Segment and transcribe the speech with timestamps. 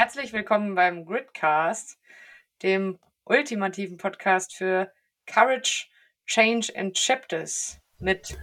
[0.00, 1.98] Herzlich willkommen beim Gridcast,
[2.62, 4.90] dem ultimativen Podcast für
[5.26, 5.88] Courage,
[6.24, 8.38] Change and Chapters mit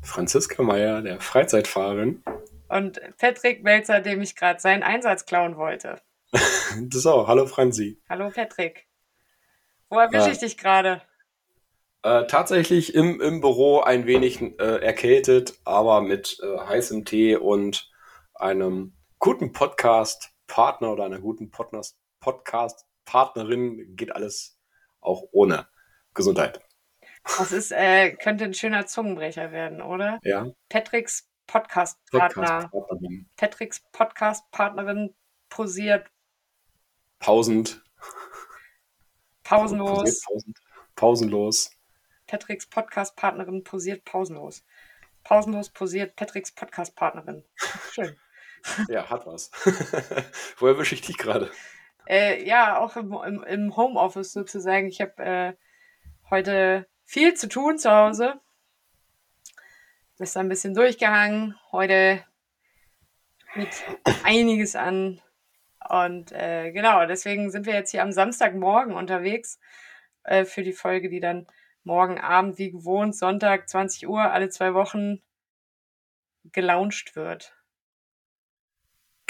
[0.00, 2.24] Franziska Meyer, der Freizeitfahrerin.
[2.70, 6.00] Und Patrick Melzer, dem ich gerade seinen Einsatz klauen wollte.
[6.32, 7.28] das auch.
[7.28, 8.00] Hallo Franzi.
[8.08, 8.86] Hallo Patrick.
[9.90, 10.32] Wo erwische ja.
[10.32, 11.02] ich dich gerade?
[12.02, 17.92] Äh, tatsächlich im, im Büro ein wenig äh, erkältet, aber mit äh, heißem Tee und
[18.34, 19.52] einem guten
[20.52, 21.50] Podcast-Partner oder einer guten
[22.20, 24.60] Podcast-Partnerin geht alles
[25.00, 25.66] auch ohne
[26.12, 26.60] Gesundheit.
[27.38, 30.20] Das ist, äh, könnte ein schöner Zungenbrecher werden, oder?
[30.24, 30.52] Ja.
[30.68, 32.68] Patricks Podcast-Partner.
[32.68, 35.14] Podcast Patricks Podcast-Partnerin
[35.48, 36.10] posiert.
[37.18, 37.82] Pausend.
[39.44, 40.00] Pausenlos.
[40.00, 40.58] Posiert pausend.
[40.96, 41.70] Pausenlos.
[42.26, 44.66] Patricks Podcast-Partnerin posiert pausenlos.
[45.24, 47.42] Pausenlos posiert Patricks Podcast-Partnerin.
[47.90, 48.14] Schön.
[48.88, 49.50] Ja, hat was.
[50.58, 51.50] Woher wische ich dich gerade?
[52.06, 54.88] Äh, ja, auch im, im, im, Homeoffice sozusagen.
[54.88, 55.52] Ich habe äh,
[56.30, 58.40] heute viel zu tun zu Hause.
[60.18, 61.56] Ist ein bisschen durchgehangen.
[61.72, 62.24] Heute
[63.54, 63.68] mit
[64.24, 65.20] einiges an.
[65.88, 69.58] Und äh, genau, deswegen sind wir jetzt hier am Samstagmorgen unterwegs
[70.24, 71.46] äh, für die Folge, die dann
[71.84, 75.20] morgen Abend wie gewohnt, Sonntag, 20 Uhr, alle zwei Wochen
[76.44, 77.54] gelauncht wird.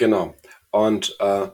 [0.03, 0.35] Genau.
[0.73, 1.49] Und äh,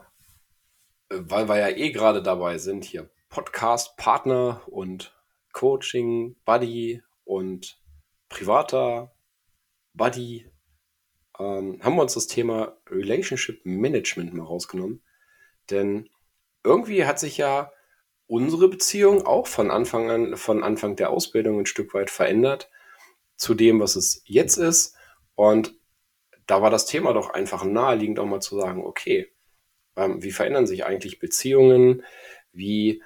[1.11, 5.15] weil wir ja eh gerade dabei sind, hier Podcast-Partner und
[5.53, 7.79] Coaching, Buddy und
[8.31, 9.15] privater
[9.93, 10.51] Buddy,
[11.39, 15.03] ähm, haben wir uns das Thema Relationship Management mal rausgenommen.
[15.69, 16.09] Denn
[16.65, 17.71] irgendwie hat sich ja
[18.29, 22.71] unsere Beziehung auch von Anfang an, von Anfang der Ausbildung ein Stück weit verändert
[23.37, 24.97] zu dem, was es jetzt ist.
[25.35, 25.78] Und
[26.49, 29.31] da war das Thema doch einfach naheliegend, auch mal zu sagen, okay,
[29.97, 32.03] ähm, wie verändern sich eigentlich Beziehungen?
[32.53, 33.03] Wie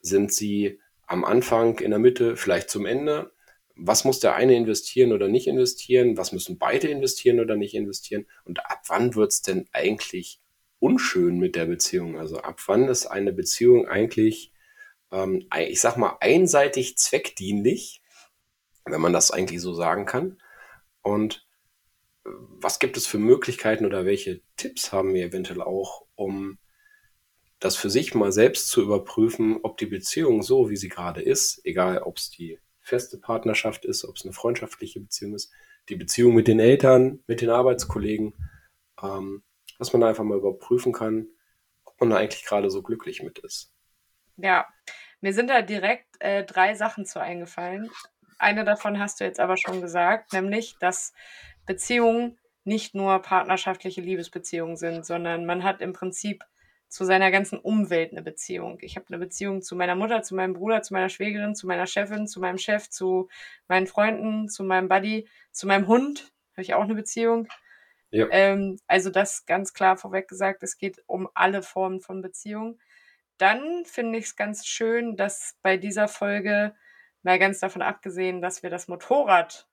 [0.00, 3.32] sind sie am Anfang, in der Mitte, vielleicht zum Ende?
[3.76, 6.16] Was muss der eine investieren oder nicht investieren?
[6.16, 8.26] Was müssen beide investieren oder nicht investieren?
[8.44, 10.40] Und ab wann wird es denn eigentlich
[10.78, 12.18] unschön mit der Beziehung?
[12.18, 14.54] Also ab wann ist eine Beziehung eigentlich,
[15.12, 18.00] ähm, ich sag mal, einseitig zweckdienlich,
[18.86, 20.38] wenn man das eigentlich so sagen kann?
[21.02, 21.46] Und
[22.24, 26.58] was gibt es für Möglichkeiten oder welche Tipps haben wir eventuell auch, um
[27.58, 31.60] das für sich mal selbst zu überprüfen, ob die Beziehung so, wie sie gerade ist,
[31.64, 35.52] egal ob es die feste Partnerschaft ist, ob es eine freundschaftliche Beziehung ist,
[35.88, 38.34] die Beziehung mit den Eltern, mit den Arbeitskollegen,
[39.02, 39.42] ähm,
[39.78, 41.28] dass man da einfach mal überprüfen kann,
[41.84, 43.72] ob man da eigentlich gerade so glücklich mit ist.
[44.36, 44.66] Ja,
[45.20, 47.90] mir sind da direkt äh, drei Sachen zu eingefallen.
[48.38, 51.12] Eine davon hast du jetzt aber schon gesagt, nämlich, dass
[51.70, 56.44] Beziehungen nicht nur partnerschaftliche Liebesbeziehungen sind, sondern man hat im Prinzip
[56.88, 58.78] zu seiner ganzen Umwelt eine Beziehung.
[58.80, 61.86] Ich habe eine Beziehung zu meiner Mutter, zu meinem Bruder, zu meiner Schwägerin, zu meiner
[61.86, 63.28] Chefin, zu meinem Chef, zu
[63.68, 67.46] meinen Freunden, zu meinem Buddy, zu meinem Hund habe ich auch eine Beziehung.
[68.10, 68.26] Ja.
[68.32, 72.80] Ähm, also das ganz klar vorweg gesagt, es geht um alle Formen von Beziehung.
[73.38, 76.74] Dann finde ich es ganz schön, dass bei dieser Folge,
[77.22, 79.69] mal ganz davon abgesehen, dass wir das Motorrad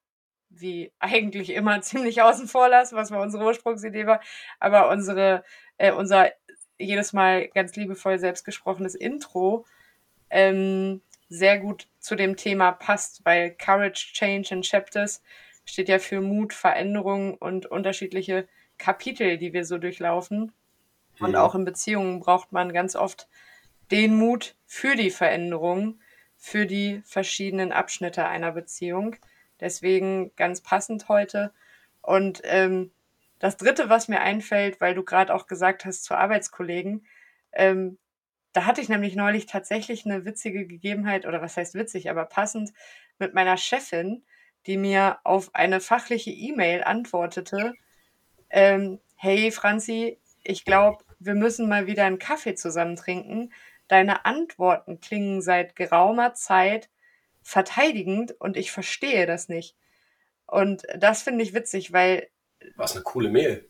[0.49, 4.21] wie eigentlich immer ziemlich außen vor lassen, was mal unsere Ursprungsidee war,
[4.59, 5.43] aber unsere,
[5.77, 6.31] äh, unser
[6.77, 9.65] jedes Mal ganz liebevoll selbst gesprochenes Intro
[10.29, 15.21] ähm, sehr gut zu dem Thema passt, weil Courage, Change and Chapters
[15.65, 18.47] steht ja für Mut, Veränderung und unterschiedliche
[18.77, 20.53] Kapitel, die wir so durchlaufen.
[21.19, 23.27] Und auch in Beziehungen braucht man ganz oft
[23.91, 25.99] den Mut für die Veränderung,
[26.37, 29.15] für die verschiedenen Abschnitte einer Beziehung.
[29.59, 31.51] Deswegen ganz passend heute.
[32.01, 32.91] Und ähm,
[33.39, 37.05] das Dritte, was mir einfällt, weil du gerade auch gesagt hast zu Arbeitskollegen,
[37.51, 37.97] ähm,
[38.53, 42.71] da hatte ich nämlich neulich tatsächlich eine witzige Gegebenheit, oder was heißt witzig, aber passend
[43.19, 44.23] mit meiner Chefin,
[44.65, 47.73] die mir auf eine fachliche E-Mail antwortete,
[48.49, 53.51] ähm, hey Franzi, ich glaube, wir müssen mal wieder einen Kaffee zusammen trinken.
[53.87, 56.89] Deine Antworten klingen seit geraumer Zeit
[57.47, 59.77] verteidigend und ich verstehe das nicht.
[60.47, 62.27] Und das finde ich witzig, weil
[62.75, 63.69] was eine coole Mail.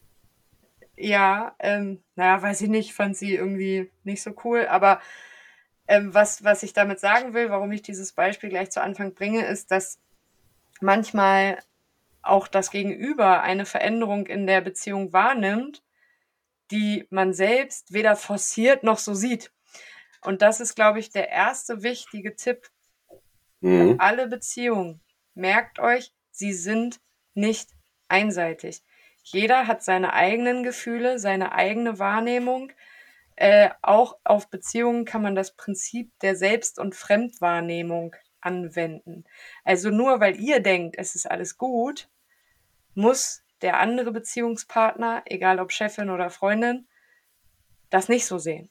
[0.95, 4.65] Ja, ähm, naja, weiß ich nicht, fand sie irgendwie nicht so cool.
[4.65, 4.99] Aber
[5.87, 9.45] ähm, was, was ich damit sagen will, warum ich dieses Beispiel gleich zu Anfang bringe,
[9.45, 9.99] ist, dass
[10.81, 11.59] manchmal
[12.23, 15.83] auch das Gegenüber eine Veränderung in der Beziehung wahrnimmt,
[16.71, 19.51] die man selbst weder forciert noch so sieht.
[20.21, 22.71] Und das ist, glaube ich, der erste wichtige Tipp.
[23.61, 23.95] Mhm.
[23.99, 25.01] Alle Beziehungen,
[25.33, 26.99] merkt euch, sie sind
[27.33, 27.69] nicht
[28.07, 28.83] einseitig.
[29.23, 32.71] jeder hat seine eigenen Gefühle, seine eigene Wahrnehmung.
[33.35, 39.25] Äh, auch auf Beziehungen kann man das Prinzip der Selbst- und Fremdwahrnehmung anwenden.
[39.65, 42.09] Also nur weil ihr denkt, es ist alles gut,
[42.95, 46.87] muss der andere Beziehungspartner, egal ob Chefin oder Freundin,
[47.89, 48.69] das nicht so sehen.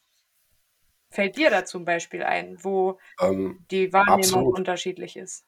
[1.10, 4.52] Fällt dir da zum Beispiel ein, wo Ähm, die Wahrnehmung absolut.
[4.52, 5.46] unterschiedlich ist?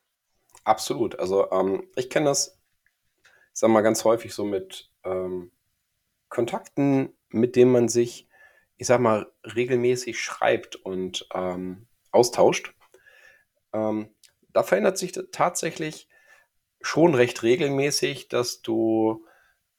[0.64, 1.18] Absolut.
[1.18, 2.58] Also ähm, ich kenne das,
[3.54, 5.52] ich sag mal, ganz häufig so mit ähm,
[6.28, 8.28] Kontakten, mit denen man sich,
[8.76, 12.74] ich sag mal, regelmäßig schreibt und ähm, austauscht.
[13.72, 14.14] Ähm,
[14.52, 16.08] da verändert sich tatsächlich
[16.80, 19.26] schon recht regelmäßig, dass du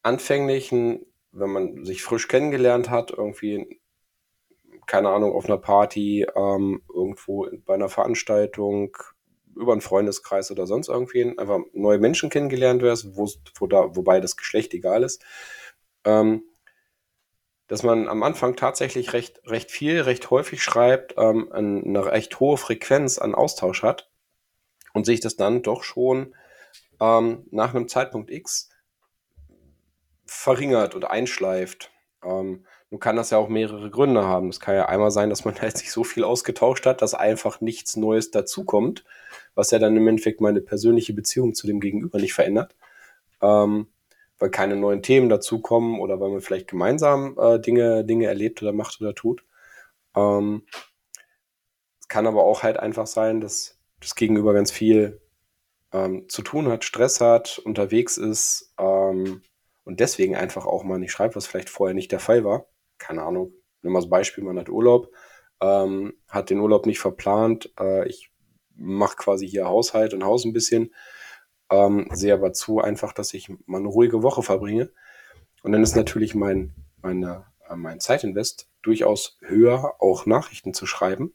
[0.04, 3.79] anfänglichen, wenn man sich frisch kennengelernt hat, irgendwie,
[4.90, 8.98] keine Ahnung, auf einer Party, ähm, irgendwo bei einer Veranstaltung,
[9.56, 14.20] über einen Freundeskreis oder sonst irgendwie einfach neue Menschen kennengelernt wirst, wo, wo da, wobei
[14.20, 15.24] das Geschlecht egal ist,
[16.06, 16.44] ähm,
[17.68, 22.58] dass man am Anfang tatsächlich recht, recht viel, recht häufig schreibt, ähm, eine recht hohe
[22.58, 24.10] Frequenz an Austausch hat
[24.94, 26.34] und sich das dann doch schon
[27.00, 28.70] ähm, nach einem Zeitpunkt X
[30.26, 31.92] verringert und einschleift.
[32.24, 34.50] Ähm, nun kann das ja auch mehrere Gründe haben.
[34.50, 37.62] Es kann ja einmal sein, dass man halt sich so viel ausgetauscht hat, dass einfach
[37.62, 39.06] nichts Neues dazukommt,
[39.56, 42.76] was ja dann im Endeffekt meine persönliche Beziehung zu dem Gegenüber nicht verändert.
[43.42, 43.88] Ähm,
[44.40, 48.72] weil keine neuen Themen dazukommen oder weil man vielleicht gemeinsam äh, Dinge, Dinge erlebt oder
[48.72, 49.44] macht oder tut.
[50.16, 50.64] Ähm,
[52.00, 55.22] es kann aber auch halt einfach sein, dass das Gegenüber ganz viel
[55.92, 59.42] ähm, zu tun hat, Stress hat, unterwegs ist ähm,
[59.84, 62.69] und deswegen einfach auch mal nicht schreibt, was vielleicht vorher nicht der Fall war.
[63.00, 63.54] Keine Ahnung.
[63.82, 65.10] Nimm mal das Beispiel, man hat Urlaub,
[65.62, 67.74] ähm, hat den Urlaub nicht verplant.
[67.80, 68.32] Äh, ich
[68.76, 70.94] mache quasi hier Haushalt und Haus ein bisschen.
[71.72, 74.92] Ähm, sehe aber zu einfach, dass ich mal eine ruhige Woche verbringe.
[75.64, 81.34] Und dann ist natürlich mein, meine, äh, mein Zeitinvest durchaus höher, auch Nachrichten zu schreiben.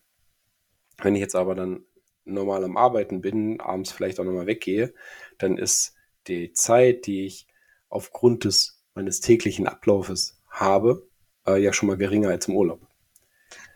[0.99, 1.84] Wenn ich jetzt aber dann
[2.25, 4.94] normal am Arbeiten bin, abends vielleicht auch nochmal weggehe,
[5.38, 5.94] dann ist
[6.26, 7.46] die Zeit, die ich
[7.88, 11.06] aufgrund des meines täglichen Ablaufes habe,
[11.46, 12.87] äh, ja schon mal geringer als im Urlaub.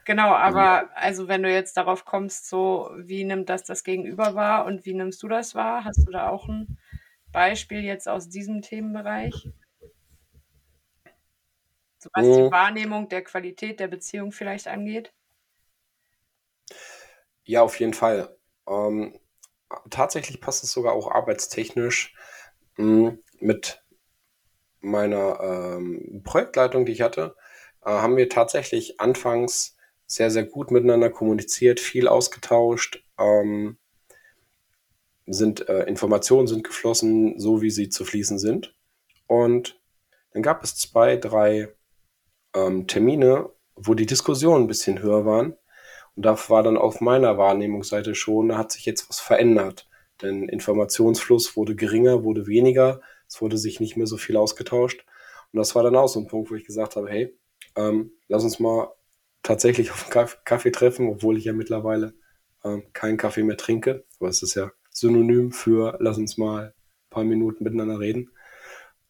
[0.04, 4.64] Genau, aber also wenn du jetzt darauf kommst, so wie nimmt das das Gegenüber wahr
[4.66, 5.84] und wie nimmst du das wahr?
[5.84, 6.70] Hast du da auch ein
[7.32, 9.50] Beispiel jetzt aus diesem Themenbereich?
[11.98, 12.50] So was die Mhm.
[12.50, 15.14] Wahrnehmung der Qualität der Beziehung vielleicht angeht?
[17.44, 18.36] Ja, auf jeden Fall.
[18.68, 19.18] Ähm,
[19.90, 22.14] tatsächlich passt es sogar auch arbeitstechnisch
[22.76, 23.84] mh, mit
[24.80, 27.36] meiner ähm, Projektleitung, die ich hatte,
[27.82, 29.76] haben wir tatsächlich anfangs
[30.06, 33.76] sehr, sehr gut miteinander kommuniziert, viel ausgetauscht, ähm,
[35.26, 38.74] sind äh, Informationen sind geflossen, so wie sie zu fließen sind.
[39.26, 39.78] Und
[40.32, 41.68] dann gab es zwei, drei
[42.54, 45.54] ähm, Termine, wo die Diskussionen ein bisschen höher waren.
[46.16, 49.88] Und da war dann auf meiner Wahrnehmungsseite schon, da hat sich jetzt was verändert.
[50.22, 55.04] Denn Informationsfluss wurde geringer, wurde weniger, es wurde sich nicht mehr so viel ausgetauscht.
[55.52, 57.37] Und das war dann auch so ein Punkt, wo ich gesagt habe, hey,
[57.78, 58.92] ähm, lass uns mal
[59.42, 62.14] tatsächlich auf einen Kaffee treffen, obwohl ich ja mittlerweile
[62.64, 64.04] ähm, keinen Kaffee mehr trinke.
[64.18, 68.30] Aber es ist ja synonym für lass uns mal ein paar Minuten miteinander reden.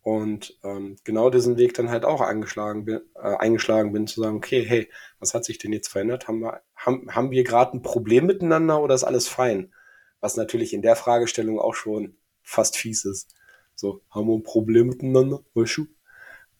[0.02, 4.36] Und ähm, genau diesen Weg dann halt auch eingeschlagen bin, äh, eingeschlagen bin, zu sagen,
[4.36, 6.28] okay, hey, was hat sich denn jetzt verändert?
[6.28, 9.74] Haben wir, haben, haben wir gerade ein Problem miteinander oder ist alles fein?
[10.20, 13.34] Was natürlich in der Fragestellung auch schon fast fies ist.
[13.74, 15.40] So, haben wir ein Problem miteinander?
[15.54, 15.86] Weißt du?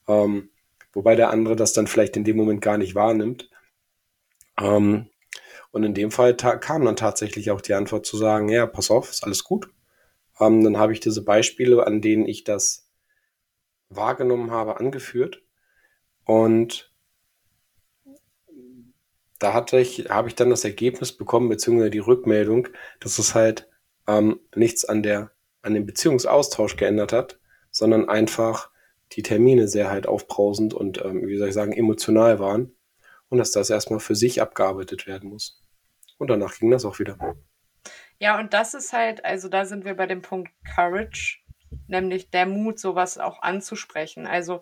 [0.07, 0.49] Ähm,
[0.93, 3.49] wobei der andere das dann vielleicht in dem Moment gar nicht wahrnimmt.
[4.59, 5.09] Ähm,
[5.71, 9.09] und in dem Fall kam dann tatsächlich auch die Antwort zu sagen, ja, pass auf,
[9.09, 9.69] ist alles gut.
[10.39, 12.89] Ähm, dann habe ich diese Beispiele, an denen ich das
[13.89, 15.43] wahrgenommen habe, angeführt.
[16.25, 16.93] Und
[19.39, 22.67] da hatte ich, habe ich dann das Ergebnis bekommen, beziehungsweise die Rückmeldung,
[22.99, 23.69] dass es halt
[24.07, 25.31] ähm, nichts an der,
[25.61, 27.39] an dem Beziehungsaustausch geändert hat,
[27.71, 28.69] sondern einfach
[29.13, 32.75] die Termine sehr halt aufbrausend und, ähm, wie soll ich sagen, emotional waren.
[33.29, 35.63] Und dass das erstmal für sich abgearbeitet werden muss.
[36.17, 37.17] Und danach ging das auch wieder.
[38.19, 41.39] Ja, und das ist halt, also da sind wir bei dem Punkt Courage,
[41.87, 44.27] nämlich der Mut, sowas auch anzusprechen.
[44.27, 44.61] Also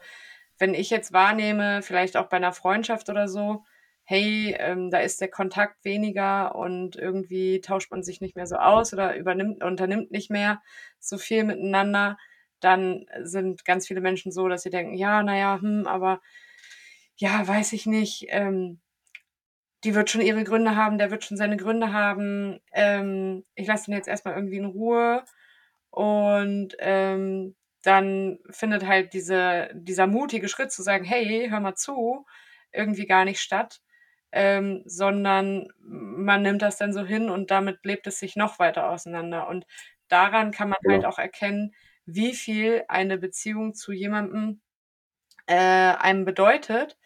[0.60, 3.64] wenn ich jetzt wahrnehme, vielleicht auch bei einer Freundschaft oder so,
[4.04, 8.56] hey, ähm, da ist der Kontakt weniger und irgendwie tauscht man sich nicht mehr so
[8.56, 10.62] aus oder übernimmt, unternimmt nicht mehr
[11.00, 12.18] so viel miteinander,
[12.60, 16.22] dann sind ganz viele Menschen so, dass sie denken, ja, naja, hm, aber
[17.18, 18.80] ja, weiß ich nicht, ähm,
[19.84, 22.60] die wird schon ihre Gründe haben, der wird schon seine Gründe haben.
[22.74, 25.24] Ähm, ich lasse ihn jetzt erstmal irgendwie in Ruhe.
[25.92, 32.26] Und ähm, dann findet halt diese, dieser mutige Schritt zu sagen, hey, hör mal zu,
[32.72, 33.82] irgendwie gar nicht statt,
[34.32, 38.90] ähm, sondern man nimmt das dann so hin und damit lebt es sich noch weiter
[38.90, 39.48] auseinander.
[39.48, 39.66] Und
[40.10, 41.06] daran kann man halt Genau.
[41.06, 41.74] auch erkennen,
[42.08, 44.62] wie viel eine Beziehung zu jemandem
[45.46, 46.98] äh, einem bedeutet.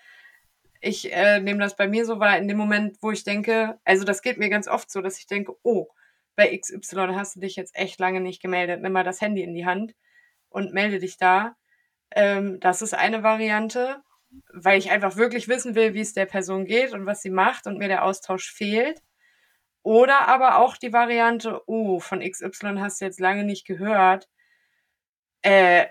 [0.79, 4.05] Ich äh, nehme das bei mir so wahr, in dem Moment, wo ich denke, also
[4.05, 5.88] das geht mir ganz oft so, dass ich denke, oh,
[6.36, 9.53] bei XY hast du dich jetzt echt lange nicht gemeldet, nimm mal das Handy in
[9.53, 9.96] die Hand
[10.50, 11.55] und melde dich da.
[12.12, 14.01] Ähm, das ist eine Variante,
[14.53, 17.67] weil ich einfach wirklich wissen will, wie es der Person geht und was sie macht
[17.67, 19.01] und mir der Austausch fehlt.
[19.84, 24.29] Oder aber auch die Variante, oh, von XY hast du jetzt lange nicht gehört.
[25.43, 25.88] Äh,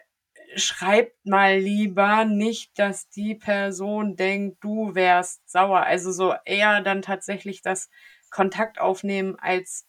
[0.56, 5.80] schreibt mal lieber nicht, dass die Person denkt, du wärst sauer.
[5.82, 7.88] Also so eher dann tatsächlich das
[8.30, 9.86] Kontakt aufnehmen als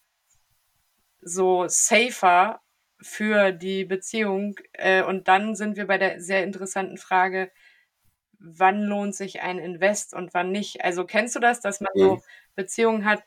[1.22, 2.62] so safer
[3.02, 4.56] für die Beziehung.
[4.74, 7.52] Äh, und dann sind wir bei der sehr interessanten Frage,
[8.40, 10.84] wann lohnt sich ein Invest und wann nicht?
[10.84, 12.22] Also kennst du das, dass man so Mhm.
[12.56, 13.24] Beziehungen hat,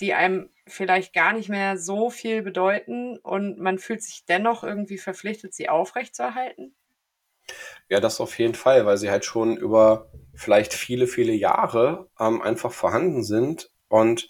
[0.00, 4.98] die einem vielleicht gar nicht mehr so viel bedeuten und man fühlt sich dennoch irgendwie
[4.98, 6.74] verpflichtet, sie aufrechtzuerhalten?
[7.88, 12.42] Ja, das auf jeden Fall, weil sie halt schon über vielleicht viele, viele Jahre ähm,
[12.42, 14.28] einfach vorhanden sind und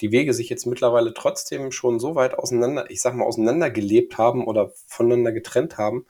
[0.00, 4.46] die Wege sich jetzt mittlerweile trotzdem schon so weit auseinander, ich sag mal, auseinandergelebt haben
[4.46, 6.06] oder voneinander getrennt haben,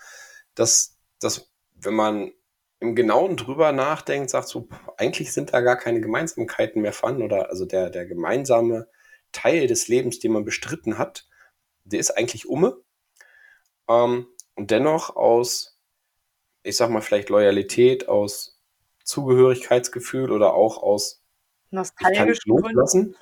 [0.55, 2.33] dass, dass wenn man
[2.81, 7.49] im Genauen drüber nachdenkt, sagt so, eigentlich sind da gar keine Gemeinsamkeiten mehr vorhanden oder
[7.49, 8.89] also der, der gemeinsame
[9.33, 11.27] Teil des Lebens, den man bestritten hat,
[11.85, 12.81] der ist eigentlich umme.
[13.89, 15.79] Ähm, und dennoch aus,
[16.63, 18.61] ich sag mal, vielleicht Loyalität, aus
[19.05, 21.23] Zugehörigkeitsgefühl oder auch aus
[21.71, 23.15] Nostalgischen Gründen.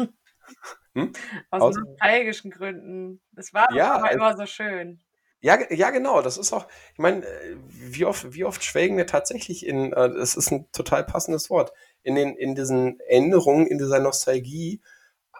[0.95, 1.13] Hm?
[1.51, 3.21] Aus Aus, nostalgischen Gründen.
[3.37, 5.01] Es war ja, aber es, immer so schön.
[5.41, 6.23] ja, ja, genau.
[6.23, 10.15] Das ist auch, ich meine, äh, wie oft, wie oft schwelgen wir tatsächlich in, äh,
[10.15, 11.73] das ist ein total passendes Wort,
[12.03, 14.81] in den, in diesen Erinnerungen, in dieser Nostalgie.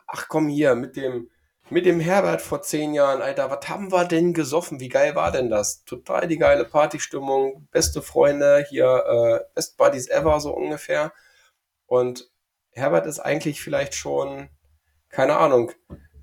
[0.07, 1.31] Ach komm hier, mit dem,
[1.69, 4.81] mit dem Herbert vor zehn Jahren, Alter, was haben wir denn gesoffen?
[4.81, 5.85] Wie geil war denn das?
[5.85, 11.13] Total die geile Partystimmung, beste Freunde, hier, äh, Best Buddies ever, so ungefähr.
[11.87, 12.31] Und
[12.73, 14.49] Herbert ist eigentlich vielleicht schon,
[15.09, 15.73] keine Ahnung,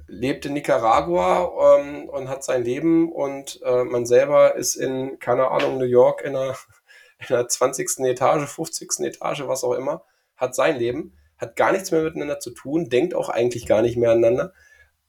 [0.08, 5.50] lebt in Nicaragua ähm, und hat sein Leben und äh, man selber ist in, keine
[5.50, 6.56] Ahnung, New York in einer,
[7.28, 8.00] in einer 20.
[8.06, 9.00] Etage, 50.
[9.00, 13.14] Etage, was auch immer, hat sein Leben, hat gar nichts mehr miteinander zu tun, denkt
[13.16, 14.54] auch eigentlich gar nicht mehr aneinander,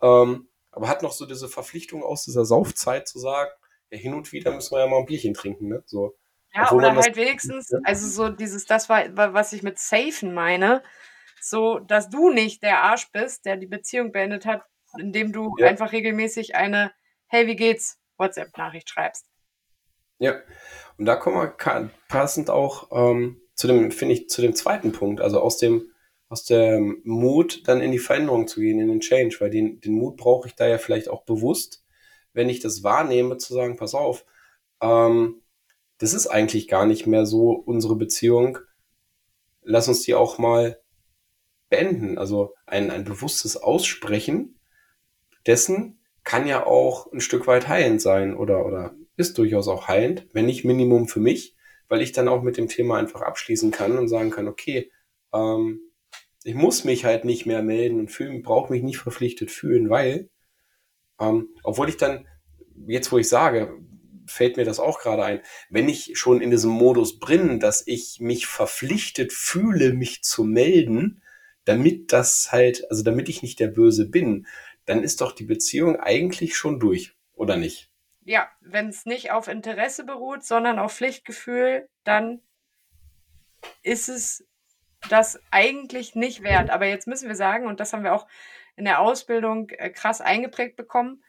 [0.02, 3.50] ähm, aber hat noch so diese Verpflichtung aus dieser Saufzeit zu sagen,
[3.90, 5.83] ja, hin und wieder müssen wir ja mal ein Bierchen trinken, ne?
[5.87, 6.16] So,
[6.54, 9.78] Ja, obwohl oder halt wenigstens, ja, also so dieses, das war, wa- was ich mit
[9.78, 10.83] safen meine,
[11.40, 14.62] so, dass du nicht der Arsch bist, der die Beziehung beendet hat,
[14.99, 16.93] indem du ja, einfach regelmäßig eine
[17.26, 17.99] Hey, wie geht's?
[18.19, 19.26] WhatsApp-Nachricht schreibst.
[20.19, 20.40] ja.
[20.99, 25.21] Und da kommen wir passend auch ähm, zu dem, finde ich, zu dem zweiten Punkt,
[25.21, 25.90] also aus dem,
[26.35, 29.95] aus dem Mut dann in die Veränderung zu gehen, in den Change, weil den, den
[29.95, 31.85] Mut brauche ich da ja vielleicht auch bewusst,
[32.33, 34.26] wenn ich das wahrnehme, zu sagen, pass auf,
[34.81, 35.43] ähm,
[35.99, 38.59] das ist eigentlich gar nicht mehr so unsere Beziehung,
[39.62, 40.81] lass uns die auch mal
[41.69, 42.19] beenden.
[42.19, 44.59] Also ein, ein bewusstes Aussprechen
[45.47, 50.26] dessen kann ja auch ein Stück weit heilend sein oder, oder ist durchaus auch heilend,
[50.33, 51.55] wenn nicht Minimum für mich,
[51.87, 54.91] weil ich dann auch mit dem Thema einfach abschließen kann und sagen kann, okay,
[55.33, 55.79] ähm,
[56.45, 60.29] ich muss mich halt nicht mehr melden und fühlen, brauche mich nicht verpflichtet fühlen, weil,
[61.19, 62.29] ähm, obwohl ich dann,
[62.87, 63.81] jetzt wo ich sage,
[64.27, 68.21] fällt mir das auch gerade ein, wenn ich schon in diesem Modus bin, dass ich
[68.21, 71.23] mich verpflichtet fühle, mich zu melden,
[71.65, 74.47] damit das halt, also damit ich nicht der Böse bin,
[74.85, 77.91] dann ist doch die Beziehung eigentlich schon durch, oder nicht?
[78.27, 82.43] Ja, wenn es nicht auf Interesse beruht, sondern auf Pflichtgefühl, dann
[83.83, 84.47] ist es
[85.09, 86.71] das eigentlich nicht wert.
[86.71, 88.27] Aber jetzt müssen wir sagen, und das haben wir auch
[88.77, 91.23] in der Ausbildung äh, krass eingeprägt bekommen,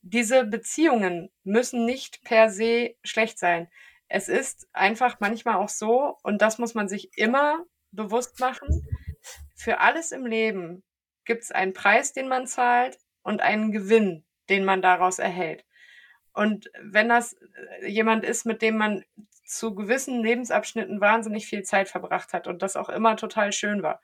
[0.00, 3.68] diese Beziehungen müssen nicht per se schlecht sein.
[4.08, 8.86] Es ist einfach manchmal auch so, und das muss man sich immer bewusst machen,
[9.54, 10.82] für alles im Leben
[11.24, 15.64] gibt es einen Preis, den man zahlt und einen Gewinn, den man daraus erhält.
[16.32, 17.34] Und wenn das
[17.80, 19.04] äh, jemand ist, mit dem man
[19.48, 24.00] zu gewissen Lebensabschnitten wahnsinnig viel Zeit verbracht hat und das auch immer total schön war.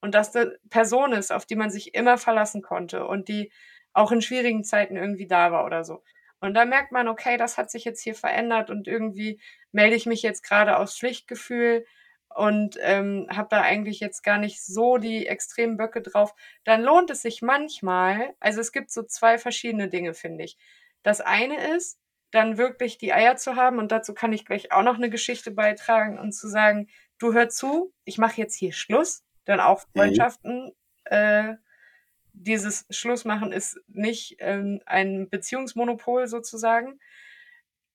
[0.00, 3.52] Und dass eine Person ist, auf die man sich immer verlassen konnte und die
[3.92, 6.02] auch in schwierigen Zeiten irgendwie da war oder so.
[6.40, 9.40] Und da merkt man, okay, das hat sich jetzt hier verändert und irgendwie
[9.72, 11.84] melde ich mich jetzt gerade aus Pflichtgefühl
[12.28, 16.34] und ähm, habe da eigentlich jetzt gar nicht so die extremen Böcke drauf.
[16.64, 20.56] Dann lohnt es sich manchmal, also es gibt so zwei verschiedene Dinge, finde ich.
[21.02, 21.98] Das eine ist,
[22.30, 25.50] dann wirklich die Eier zu haben, und dazu kann ich gleich auch noch eine Geschichte
[25.50, 30.00] beitragen und zu sagen, du hör zu, ich mache jetzt hier Schluss, denn auch Mhm.
[30.00, 30.72] Freundschaften,
[31.04, 31.54] äh,
[32.32, 37.00] dieses Schlussmachen ist nicht ähm, ein Beziehungsmonopol sozusagen.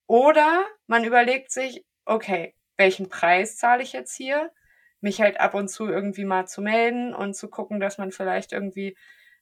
[0.07, 4.51] Oder man überlegt sich, okay, welchen Preis zahle ich jetzt hier?
[4.99, 8.51] Mich halt ab und zu irgendwie mal zu melden und zu gucken, dass man vielleicht
[8.51, 8.97] irgendwie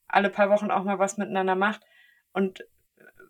[0.07, 1.81] alle paar Wochen auch mal was miteinander macht.
[2.33, 2.65] Und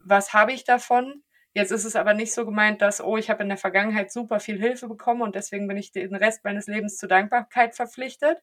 [0.03, 1.23] was habe ich davon?
[1.53, 4.39] Jetzt ist es aber nicht so gemeint, dass, oh, ich habe in der Vergangenheit super
[4.39, 8.37] viel Hilfe bekommen und deswegen bin ich den Rest meines Lebens zur Dankbarkeit verpflichtet.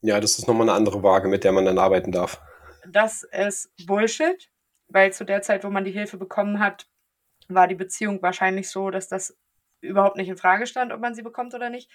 [0.00, 2.40] Ja, das ist nochmal eine andere Waage, mit der man dann arbeiten darf.
[2.86, 4.50] Das ist Bullshit,
[4.88, 6.86] weil zu der Zeit, wo man die Hilfe bekommen hat,
[7.48, 9.36] war die Beziehung wahrscheinlich so, dass das
[9.80, 11.90] überhaupt nicht in Frage stand, ob man sie bekommt oder nicht.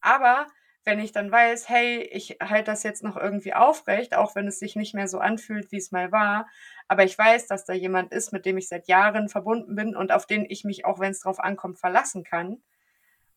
[0.00, 0.46] Aber
[0.84, 4.58] wenn ich dann weiß, hey, ich halte das jetzt noch irgendwie aufrecht, auch wenn es
[4.58, 6.48] sich nicht mehr so anfühlt, wie es mal war,
[6.88, 10.12] aber ich weiß, dass da jemand ist, mit dem ich seit Jahren verbunden bin und
[10.12, 12.62] auf den ich mich, auch wenn es drauf ankommt, verlassen kann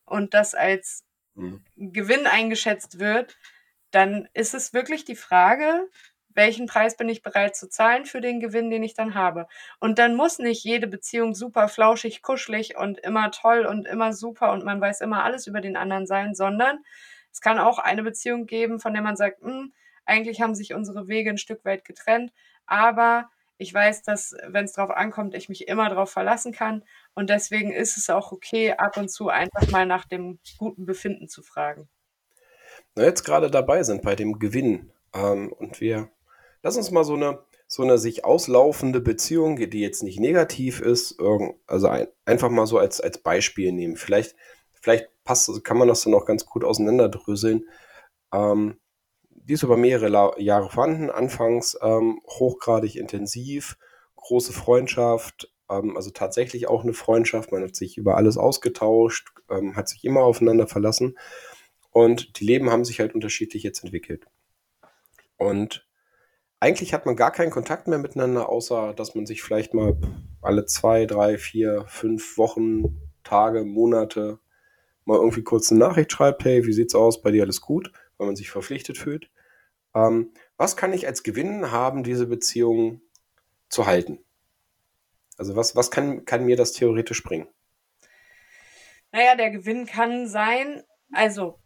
[0.05, 1.63] und das als Mhm.
[1.75, 3.37] Gewinn eingeschätzt wird,
[3.91, 5.89] dann ist es wirklich die Frage,
[6.29, 9.47] welchen Preis bin ich bereit zu zahlen für den Gewinn, den ich dann habe.
[9.79, 14.51] Und dann muss nicht jede Beziehung super flauschig, kuschelig und immer toll und immer super
[14.51, 16.83] und man weiß immer alles über den anderen sein, sondern
[17.33, 19.73] es kann auch eine Beziehung geben, von der man sagt, hm,
[20.05, 22.31] eigentlich haben sich unsere Wege ein Stück weit getrennt,
[22.65, 26.83] aber ich weiß, dass, wenn es drauf ankommt, ich mich immer darauf verlassen kann.
[27.13, 31.27] Und deswegen ist es auch okay, ab und zu einfach mal nach dem guten Befinden
[31.27, 31.87] zu fragen.
[32.95, 36.09] Na, jetzt gerade dabei sind bei dem Gewinn ähm, und wir
[36.61, 41.17] lass uns mal so eine so eine sich auslaufende Beziehung, die jetzt nicht negativ ist,
[41.65, 43.95] also ein, einfach mal so als, als Beispiel nehmen.
[43.95, 44.35] Vielleicht,
[44.73, 47.65] vielleicht passt, kann man das dann auch ganz gut auseinanderdröseln.
[48.33, 48.79] Ähm,
[49.29, 53.77] die ist über mehrere La Jahre vorhanden, anfangs ähm, hochgradig intensiv,
[54.15, 57.51] große Freundschaft, ähm, also tatsächlich auch eine Freundschaft.
[57.51, 61.17] Man hat sich über alles ausgetauscht, ähm, hat sich immer aufeinander verlassen
[61.91, 64.25] und die Leben haben sich halt unterschiedlich jetzt entwickelt.
[65.37, 65.87] Und
[66.59, 69.97] eigentlich hat man gar keinen Kontakt mehr miteinander, außer dass man sich vielleicht mal
[70.41, 74.39] alle zwei, drei, vier, fünf Wochen, Tage, Monate
[75.05, 78.27] mal irgendwie kurz eine Nachricht schreibt, hey, wie sieht's aus, bei dir alles gut, weil
[78.27, 79.29] man sich verpflichtet fühlt.
[79.95, 83.01] Ähm, was kann ich als Gewinn haben, diese Beziehung
[83.69, 84.19] zu halten?
[85.37, 87.47] Also was, was kann, kann mir das theoretisch bringen?
[89.11, 91.59] Naja, der Gewinn kann sein, also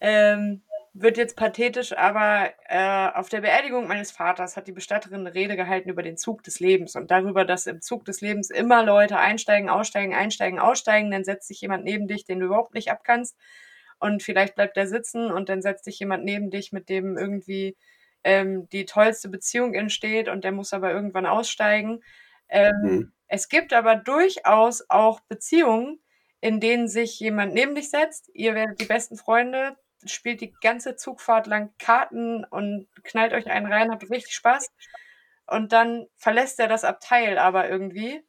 [0.00, 0.62] ähm,
[0.92, 5.56] wird jetzt pathetisch, aber äh, auf der Beerdigung meines Vaters hat die Bestatterin eine Rede
[5.56, 9.18] gehalten über den Zug des Lebens und darüber, dass im Zug des Lebens immer Leute
[9.18, 11.10] einsteigen, aussteigen, einsteigen, aussteigen.
[11.10, 13.36] Dann setzt sich jemand neben dich, den du überhaupt nicht abkannst
[14.00, 17.76] und vielleicht bleibt er sitzen und dann setzt sich jemand neben dich, mit dem irgendwie
[18.24, 22.00] ähm, die tollste Beziehung entsteht und der muss aber irgendwann aussteigen.
[22.48, 23.12] Ähm, Hm.
[23.32, 26.00] Es gibt aber durchaus auch Beziehungen,
[26.40, 30.96] in denen sich jemand neben dich setzt, ihr werdet die besten Freunde, spielt die ganze
[30.96, 34.70] Zugfahrt lang Karten und knallt euch einen rein, habt richtig Spaß.
[35.46, 38.22] Und dann verlässt er das Abteil aber irgendwie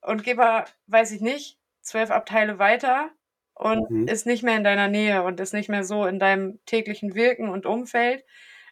[0.00, 3.10] und geht mal, weiß ich nicht, zwölf Abteile weiter
[3.54, 4.08] und Mhm.
[4.08, 7.48] ist nicht mehr in deiner Nähe und ist nicht mehr so in deinem täglichen Wirken
[7.48, 8.24] und Umfeld.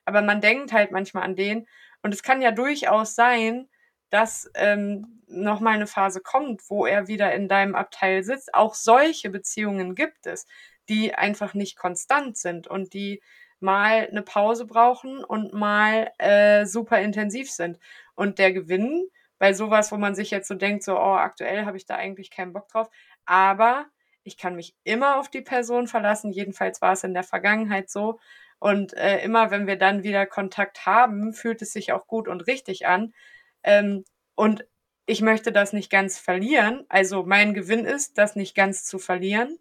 [0.04, 1.66] Aber man denkt halt manchmal an den.
[2.02, 3.68] Und es kann ja durchaus sein,
[4.10, 8.54] dass ähm, nochmal eine Phase kommt, wo er wieder in deinem Abteil sitzt.
[8.54, 10.46] Auch solche Beziehungen gibt es,
[10.90, 13.22] die einfach nicht konstant sind und die
[13.61, 17.79] mal eine Pause brauchen und mal äh, super intensiv sind.
[18.14, 21.79] Und der Gewinn bei sowas, wo man sich jetzt so denkt, so, oh, aktuell habe
[21.79, 22.90] ich da eigentlich keinen Bock drauf,
[23.24, 23.87] aber
[24.22, 26.31] ich kann mich immer auf die Person verlassen.
[26.31, 28.20] Jedenfalls war es in der Vergangenheit so.
[28.59, 32.46] Und äh, immer, wenn wir dann wieder Kontakt haben, fühlt es sich auch gut und
[32.46, 33.14] richtig an.
[33.62, 34.66] Ähm, und
[35.07, 36.85] ich möchte das nicht ganz verlieren.
[36.90, 39.59] Also mein Gewinn ist, das nicht ganz zu verlieren.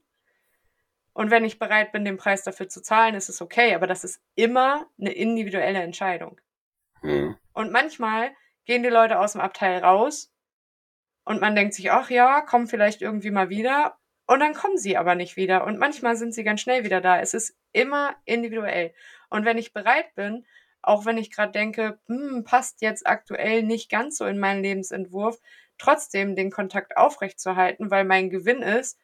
[1.13, 3.76] Und wenn ich bereit bin, den Preis dafür zu zahlen, ist es okay.
[3.76, 6.39] Aber das ist immer eine individuelle Entscheidung.
[7.02, 7.36] Hm.
[7.54, 8.32] Und manchmal
[8.65, 10.32] gehen die Leute aus dem Abteil raus
[11.30, 13.98] und man denkt sich, ach ja, kommen vielleicht irgendwie mal wieder.
[14.26, 15.63] Und dann kommen sie aber nicht wieder.
[15.65, 17.19] Und manchmal sind sie ganz schnell wieder da.
[17.19, 18.93] Es ist immer individuell.
[19.30, 20.45] Und wenn ich bereit bin,
[20.82, 25.39] auch wenn ich gerade denke, hm, passt jetzt aktuell nicht ganz so in meinen Lebensentwurf,
[25.78, 29.00] trotzdem den Kontakt aufrechtzuerhalten, weil mein Gewinn ist,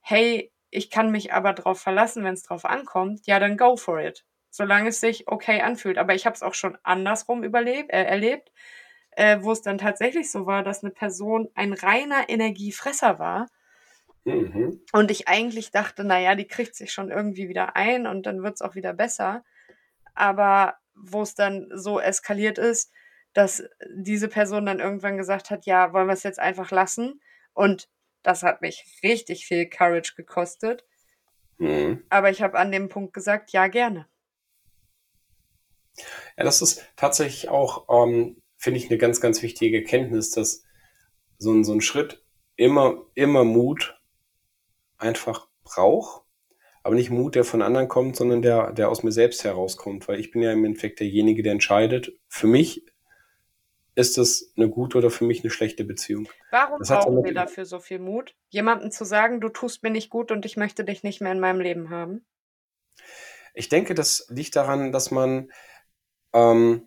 [0.00, 4.00] hey, ich kann mich aber drauf verlassen, wenn es drauf ankommt, ja, dann go for
[4.00, 4.24] it.
[4.50, 5.98] Solange es sich okay anfühlt.
[5.98, 8.50] Aber ich habe es auch schon andersrum überlebt, äh, erlebt,
[9.12, 13.46] äh, wo es dann tatsächlich so war, dass eine Person ein reiner Energiefresser war
[14.24, 14.80] Mhm.
[14.92, 18.54] und ich eigentlich dachte, naja, die kriegt sich schon irgendwie wieder ein und dann wird
[18.54, 19.42] es auch wieder besser.
[20.14, 22.92] Aber wo es dann so eskaliert ist,
[23.32, 27.20] dass diese Person dann irgendwann gesagt hat, ja, wollen wir es jetzt einfach lassen?
[27.52, 27.88] Und
[28.22, 30.84] das hat mich richtig viel Courage gekostet.
[31.58, 32.04] Mhm.
[32.08, 34.06] Aber ich habe an dem Punkt gesagt, ja, gerne.
[36.36, 40.64] Ja, das ist tatsächlich auch, ähm, finde ich, eine ganz, ganz wichtige Kenntnis, dass
[41.38, 42.24] so ein, so ein Schritt
[42.56, 44.00] immer, immer Mut
[44.98, 46.22] einfach braucht.
[46.84, 50.08] Aber nicht Mut, der von anderen kommt, sondern der, der aus mir selbst herauskommt.
[50.08, 52.18] Weil ich bin ja im Endeffekt derjenige, der entscheidet.
[52.28, 52.84] Für mich
[53.94, 56.28] ist es eine gute oder für mich eine schlechte Beziehung.
[56.50, 58.34] Warum brauchen wir dafür so viel Mut?
[58.48, 61.40] Jemandem zu sagen, du tust mir nicht gut und ich möchte dich nicht mehr in
[61.40, 62.24] meinem Leben haben?
[63.54, 65.50] Ich denke, das liegt daran, dass man
[66.32, 66.82] ähm,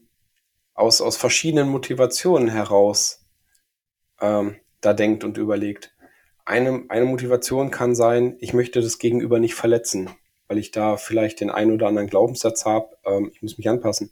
[0.73, 3.25] aus, aus verschiedenen Motivationen heraus
[4.19, 5.95] ähm, da denkt und überlegt.
[6.43, 10.09] Eine, eine Motivation kann sein, ich möchte das Gegenüber nicht verletzen,
[10.47, 14.11] weil ich da vielleicht den einen oder anderen Glaubenssatz habe, ähm, ich muss mich anpassen.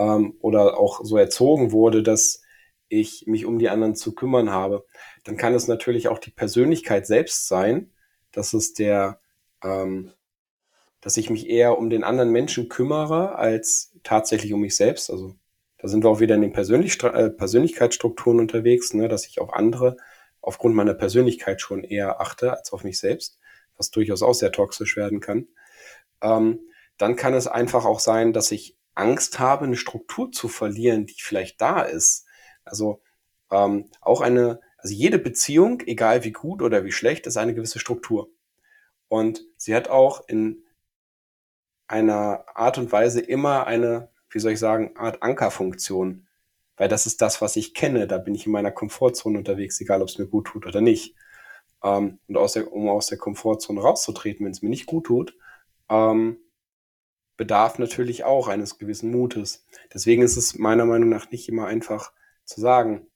[0.00, 2.40] Ähm, oder auch so erzogen wurde, dass
[2.88, 4.86] ich mich um die anderen zu kümmern habe.
[5.24, 7.92] Dann kann es natürlich auch die Persönlichkeit selbst sein,
[8.32, 9.20] dass es der,
[9.62, 10.12] ähm,
[11.02, 15.10] dass ich mich eher um den anderen Menschen kümmere, als tatsächlich um mich selbst.
[15.10, 15.36] Also
[15.76, 19.52] da sind wir auch wieder in den Persönlich äh, Persönlichkeitsstrukturen unterwegs, ne, dass ich auf
[19.52, 19.98] andere
[20.40, 23.38] aufgrund meiner Persönlichkeit schon eher achte als auf mich selbst,
[23.76, 25.48] was durchaus auch sehr toxisch werden kann.
[26.22, 26.60] Ähm,
[26.96, 31.16] dann kann es einfach auch sein, dass ich Angst habe, eine Struktur zu verlieren, die
[31.18, 32.26] vielleicht da ist.
[32.64, 33.02] Also
[33.50, 37.78] ähm, auch eine, also jede Beziehung, egal wie gut oder wie schlecht, ist eine gewisse
[37.78, 38.30] Struktur.
[39.08, 40.64] Und sie hat auch in
[41.88, 46.26] einer Art und Weise immer eine, wie soll ich sagen, Art Ankerfunktion.
[46.76, 48.06] Weil das ist das, was ich kenne.
[48.06, 51.14] Da bin ich in meiner Komfortzone unterwegs, egal ob es mir gut tut oder nicht.
[51.82, 55.36] Ähm, und aus der, um aus der Komfortzone rauszutreten, wenn es mir nicht gut tut,
[55.88, 56.38] ähm,
[57.40, 59.64] bedarf natürlich auch eines gewissen Mutes.
[59.94, 62.12] Deswegen ist es meiner Meinung nach nicht immer einfach
[62.44, 63.06] zu sagen,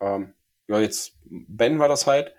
[0.00, 0.34] ähm,
[0.68, 2.34] ja, jetzt beenden wir das halt.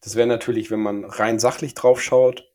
[0.00, 2.50] Das wäre natürlich, wenn man rein sachlich drauf schaut,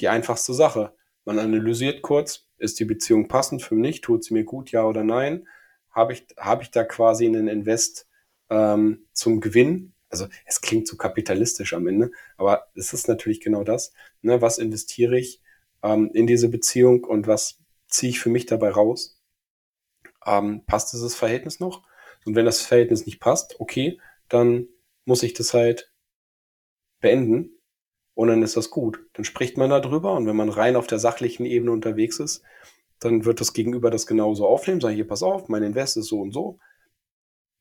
[0.00, 0.96] die einfachste Sache.
[1.24, 5.04] Man analysiert kurz, ist die Beziehung passend für mich, tut sie mir gut, ja oder
[5.04, 5.46] nein?
[5.92, 8.08] Habe ich, habe ich da quasi einen Invest
[8.48, 9.92] ähm, zum Gewinn?
[10.08, 13.92] Also es klingt so kapitalistisch am Ende, aber es ist natürlich genau das.
[14.22, 14.42] Ne?
[14.42, 15.40] Was investiere ich
[15.84, 17.59] ähm, in diese Beziehung und was
[17.90, 19.20] ziehe ich für mich dabei raus?
[20.26, 21.82] Ähm, passt dieses Verhältnis noch?
[22.24, 24.68] Und wenn das Verhältnis nicht passt, okay, dann
[25.04, 25.92] muss ich das halt
[27.00, 27.58] beenden
[28.14, 29.04] und dann ist das gut.
[29.14, 32.42] Dann spricht man darüber und wenn man rein auf der sachlichen Ebene unterwegs ist,
[32.98, 36.20] dann wird das Gegenüber das genauso aufnehmen, sagen, hier, pass auf, mein Invest ist so
[36.20, 36.58] und so.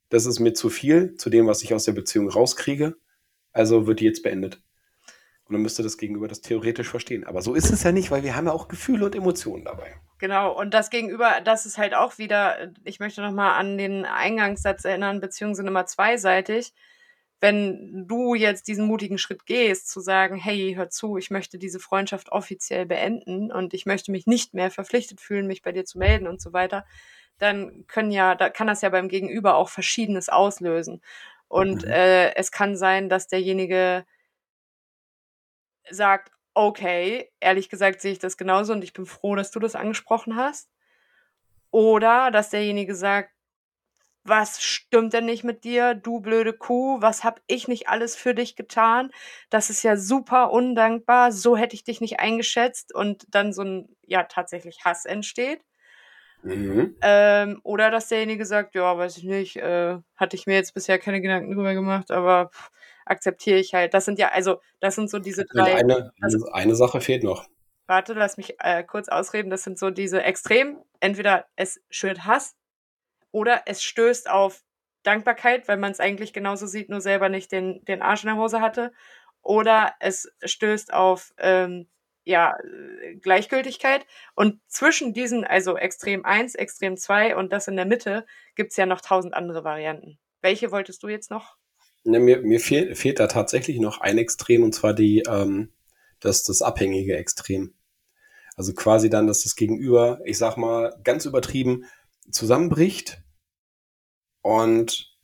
[0.09, 2.97] Das ist mir zu viel zu dem, was ich aus der Beziehung rauskriege.
[3.53, 4.61] Also wird die jetzt beendet.
[5.49, 7.25] Und dann müsste das Gegenüber das theoretisch verstehen.
[7.25, 9.95] Aber so ist es ja nicht, weil wir haben ja auch Gefühle und Emotionen dabei.
[10.19, 14.85] Genau, und das Gegenüber, das ist halt auch wieder, ich möchte nochmal an den Eingangssatz
[14.85, 16.73] erinnern, Beziehungen sind immer zweiseitig
[17.41, 21.79] wenn du jetzt diesen mutigen Schritt gehst, zu sagen, hey, hör zu, ich möchte diese
[21.79, 25.99] Freundschaft offiziell beenden und ich möchte mich nicht mehr verpflichtet fühlen, mich bei dir zu
[25.99, 26.85] melden und so weiter,
[27.37, 31.01] dann können ja, da kann das ja beim Gegenüber auch Verschiedenes auslösen.
[31.47, 31.91] Und mhm.
[31.91, 34.05] äh, es kann sein, dass derjenige
[35.89, 39.75] sagt, okay, ehrlich gesagt sehe ich das genauso und ich bin froh, dass du das
[39.75, 40.69] angesprochen hast.
[41.71, 43.31] Oder dass derjenige sagt,
[44.23, 48.35] was stimmt denn nicht mit dir, du blöde Kuh, was hab ich nicht alles für
[48.35, 49.11] dich getan?
[49.49, 53.95] Das ist ja super undankbar, so hätte ich dich nicht eingeschätzt und dann so ein,
[54.05, 55.61] ja, tatsächlich Hass entsteht.
[56.43, 56.95] Mhm.
[57.01, 60.99] Ähm, oder dass derjenige sagt, ja, weiß ich nicht, äh, hatte ich mir jetzt bisher
[60.99, 62.51] keine Gedanken drüber gemacht, aber
[63.09, 63.93] akzeptiere ich halt.
[63.93, 65.75] Das sind ja, also, das sind so diese drei.
[65.75, 67.47] Eine, also, eine Sache fehlt noch.
[67.87, 69.49] Warte, lass mich äh, kurz ausreden.
[69.49, 70.77] Das sind so diese Extrem.
[70.99, 72.55] Entweder es schürt Hass
[73.31, 74.63] oder es stößt auf
[75.03, 78.37] Dankbarkeit, weil man es eigentlich genauso sieht, nur selber nicht den, den Arsch in der
[78.37, 78.91] Hose hatte.
[79.41, 81.87] Oder es stößt auf ähm,
[82.25, 82.55] ja,
[83.21, 84.05] Gleichgültigkeit.
[84.35, 88.77] Und zwischen diesen, also Extrem 1, Extrem 2 und das in der Mitte, gibt es
[88.77, 90.19] ja noch tausend andere Varianten.
[90.41, 91.57] Welche wolltest du jetzt noch?
[92.03, 95.73] Ne, mir mir fehl, fehlt da tatsächlich noch ein Extrem, und zwar die, ähm,
[96.19, 97.73] das, das abhängige Extrem.
[98.55, 101.85] Also quasi dann, dass das Gegenüber, ich sag mal, ganz übertrieben,
[102.31, 103.21] zusammenbricht
[104.41, 105.17] und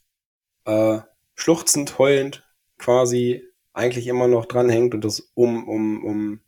[0.66, 1.00] äh,
[1.36, 6.40] schluchzend, heulend quasi eigentlich immer noch dranhängt und das um, um, um,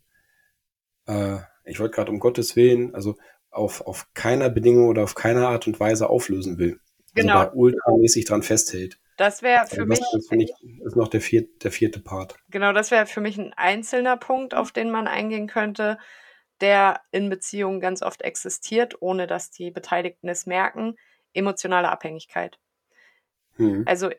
[1.06, 3.16] äh, ich wollte gerade um Gottes Willen, also
[3.50, 6.80] auf, auf keiner Bedingung oder auf keine Art und Weise auflösen will.
[6.98, 7.38] Also genau.
[7.38, 8.98] Also da ultramäßig dran festhält.
[9.18, 9.98] Das wäre für also das,
[10.30, 10.50] mich.
[10.50, 12.36] Das ich, ist noch der vierte, der vierte Part.
[12.48, 15.98] Genau, das wäre für mich ein einzelner Punkt, auf den man eingehen könnte
[16.60, 20.96] der in Beziehungen ganz oft existiert, ohne dass die Beteiligten es merken.
[21.34, 22.58] emotionale Abhängigkeit.
[23.58, 23.84] Mhm.
[23.86, 24.10] Also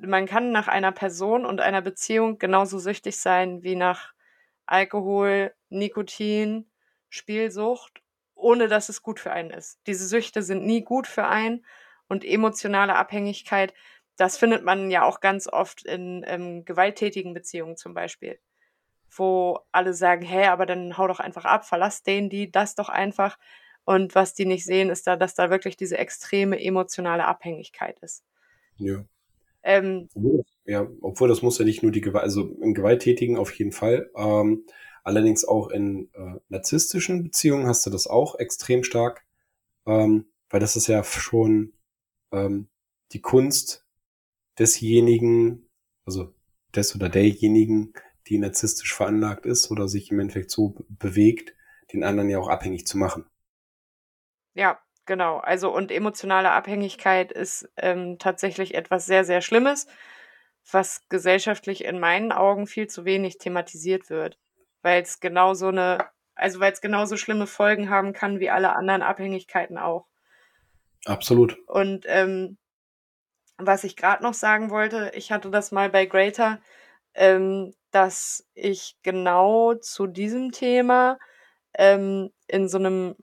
[0.00, 4.14] man kann nach einer Person und einer Beziehung genauso süchtig sein wie nach
[4.64, 6.68] Alkohol, Nikotin,
[7.10, 8.02] Spielsucht,
[8.34, 9.78] ohne dass es gut für einen ist.
[9.86, 11.64] Diese Süchte sind nie gut für einen
[12.08, 13.74] und emotionale Abhängigkeit,
[14.16, 18.38] das findet man ja auch ganz oft in ähm, gewalttätigen Beziehungen zum Beispiel,
[19.14, 22.88] wo alle sagen, hä, aber dann hau doch einfach ab, verlass den, die, das doch
[22.88, 23.38] einfach.
[23.84, 28.24] Und was die nicht sehen, ist da, dass da wirklich diese extreme emotionale Abhängigkeit ist.
[28.78, 29.04] Ja.
[29.62, 30.08] Ähm,
[30.64, 34.10] ja, obwohl das muss ja nicht nur die Gewalt, also in Gewalttätigen auf jeden Fall.
[34.16, 34.64] Ähm,
[35.04, 39.24] allerdings auch in äh, narzisstischen Beziehungen hast du das auch extrem stark,
[39.86, 41.72] ähm, weil das ist ja schon
[42.32, 42.68] ähm,
[43.12, 43.85] die Kunst
[44.58, 45.68] desjenigen,
[46.04, 46.34] also
[46.74, 47.92] des oder derjenigen,
[48.26, 51.54] die narzisstisch veranlagt ist oder sich im Endeffekt so bewegt,
[51.92, 53.26] den anderen ja auch abhängig zu machen.
[54.54, 59.86] Ja, Genau, also und emotionale Abhängigkeit ist ähm, tatsächlich etwas sehr, sehr Schlimmes,
[60.70, 64.36] was gesellschaftlich in meinen Augen viel zu wenig thematisiert wird,
[64.82, 68.74] weil es genau so eine, also weil es genauso schlimme Folgen haben kann wie alle
[68.74, 70.06] anderen Abhängigkeiten auch.
[71.04, 71.56] Absolut.
[71.68, 72.58] Und ähm,
[73.58, 76.60] was ich gerade noch sagen wollte, ich hatte das mal bei Greater,
[77.14, 81.18] ähm, dass ich genau zu diesem Thema
[81.74, 83.16] ähm, in so einem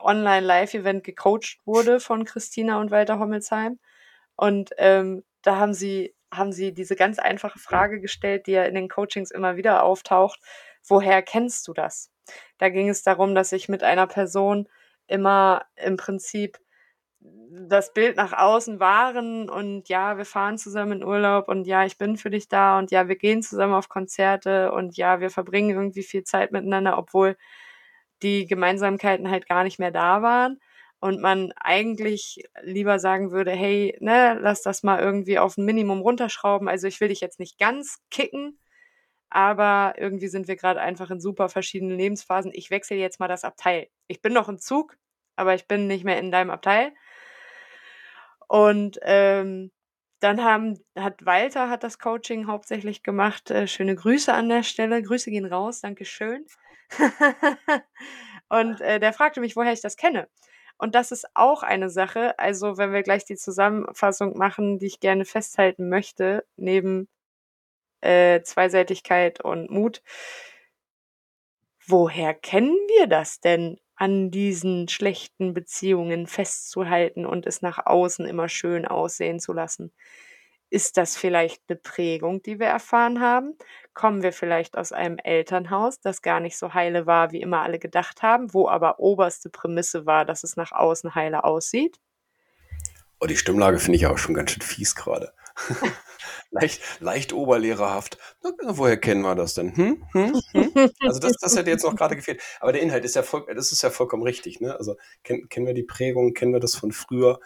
[0.00, 3.78] Online-Live-Event gecoacht wurde von Christina und Walter Hommelsheim.
[4.36, 8.74] Und ähm, da haben sie, haben sie diese ganz einfache Frage gestellt, die ja in
[8.74, 10.40] den Coachings immer wieder auftaucht.
[10.86, 12.10] Woher kennst du das?
[12.58, 14.68] Da ging es darum, dass ich mit einer Person
[15.06, 16.58] immer im Prinzip
[17.68, 21.98] das Bild nach außen waren und ja, wir fahren zusammen in Urlaub und ja, ich
[21.98, 25.70] bin für dich da und ja, wir gehen zusammen auf Konzerte und ja, wir verbringen
[25.70, 27.36] irgendwie viel Zeit miteinander, obwohl
[28.22, 30.60] die Gemeinsamkeiten halt gar nicht mehr da waren
[31.00, 36.00] und man eigentlich lieber sagen würde, hey, ne, lass das mal irgendwie auf ein Minimum
[36.00, 36.68] runterschrauben.
[36.68, 38.58] Also ich will dich jetzt nicht ganz kicken,
[39.30, 42.52] aber irgendwie sind wir gerade einfach in super verschiedenen Lebensphasen.
[42.54, 43.88] Ich wechsle jetzt mal das Abteil.
[44.08, 44.96] Ich bin noch im Zug,
[45.36, 46.92] aber ich bin nicht mehr in deinem Abteil.
[48.52, 49.70] Und ähm,
[50.20, 53.50] dann haben, hat Walter hat das Coaching hauptsächlich gemacht.
[53.50, 55.02] Äh, schöne Grüße an der Stelle.
[55.02, 56.44] Grüße gehen raus, Dankeschön.
[58.50, 60.28] und äh, der fragte mich, woher ich das kenne.
[60.76, 65.00] Und das ist auch eine Sache, also wenn wir gleich die Zusammenfassung machen, die ich
[65.00, 67.08] gerne festhalten möchte, neben
[68.02, 70.02] äh, Zweiseitigkeit und Mut.
[71.86, 78.48] Woher kennen wir das denn, an diesen schlechten Beziehungen festzuhalten und es nach außen immer
[78.48, 79.92] schön aussehen zu lassen?
[80.70, 83.58] Ist das vielleicht eine Prägung, die wir erfahren haben?
[83.92, 87.78] Kommen wir vielleicht aus einem Elternhaus, das gar nicht so heile war, wie immer alle
[87.78, 92.00] gedacht haben, wo aber oberste Prämisse war, dass es nach außen heile aussieht?
[93.20, 95.34] Oh, die Stimmlage finde ich auch schon ganz schön fies gerade.
[96.50, 98.18] leicht, leicht oberlehrerhaft.
[98.42, 99.74] Na, woher kennen wir das denn?
[99.76, 100.04] Hm?
[100.12, 100.40] Hm?
[100.52, 100.90] Hm?
[101.00, 102.40] Also das, das hätte jetzt noch gerade gefehlt.
[102.60, 104.60] Aber der Inhalt ist ja voll, das ist ja vollkommen richtig.
[104.60, 104.76] Ne?
[104.76, 107.40] Also kennen, kennen wir die Prägung, kennen wir das von früher?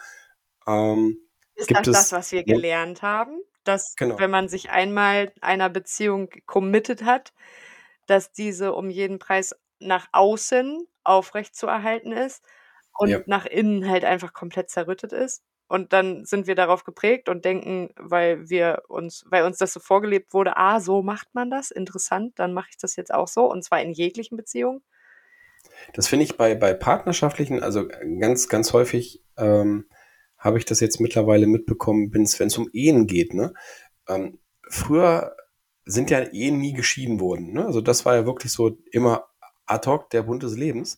[0.67, 1.19] Ähm,
[1.55, 3.39] ist das das, was wir gelernt haben?
[3.63, 4.19] Dass, genau.
[4.19, 7.33] wenn man sich einmal einer Beziehung committed hat,
[8.05, 12.43] dass diese um jeden Preis nach außen aufrecht zu erhalten ist
[12.97, 13.19] und ja.
[13.25, 15.43] nach innen halt einfach komplett zerrüttet ist.
[15.67, 19.79] Und dann sind wir darauf geprägt und denken, weil wir uns, weil uns das so
[19.79, 23.51] vorgelebt wurde, ah, so macht man das, interessant, dann mache ich das jetzt auch so,
[23.51, 24.81] und zwar in jeglichen Beziehungen.
[25.93, 27.87] Das finde ich bei, bei partnerschaftlichen, also
[28.19, 29.85] ganz, ganz häufig ähm,
[30.37, 33.33] habe ich das jetzt mittlerweile mitbekommen, wenn es um Ehen geht.
[33.33, 33.53] Ne?
[34.07, 35.35] Ähm, früher
[35.85, 37.53] sind ja Ehen nie geschieden worden.
[37.53, 37.65] Ne?
[37.65, 39.27] Also das war ja wirklich so immer
[39.65, 40.97] ad hoc der Bund des Lebens.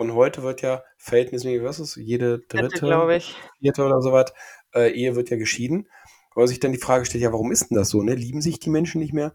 [0.00, 3.36] Und heute wird ja verhältnismäßig, was ist jede dritte, ich.
[3.60, 4.32] vierte oder so was,
[4.74, 5.90] äh, Ehe wird ja geschieden.
[6.34, 8.02] Weil sich dann die Frage stellt, ja, warum ist denn das so?
[8.02, 8.14] Ne?
[8.14, 9.34] Lieben sich die Menschen nicht mehr?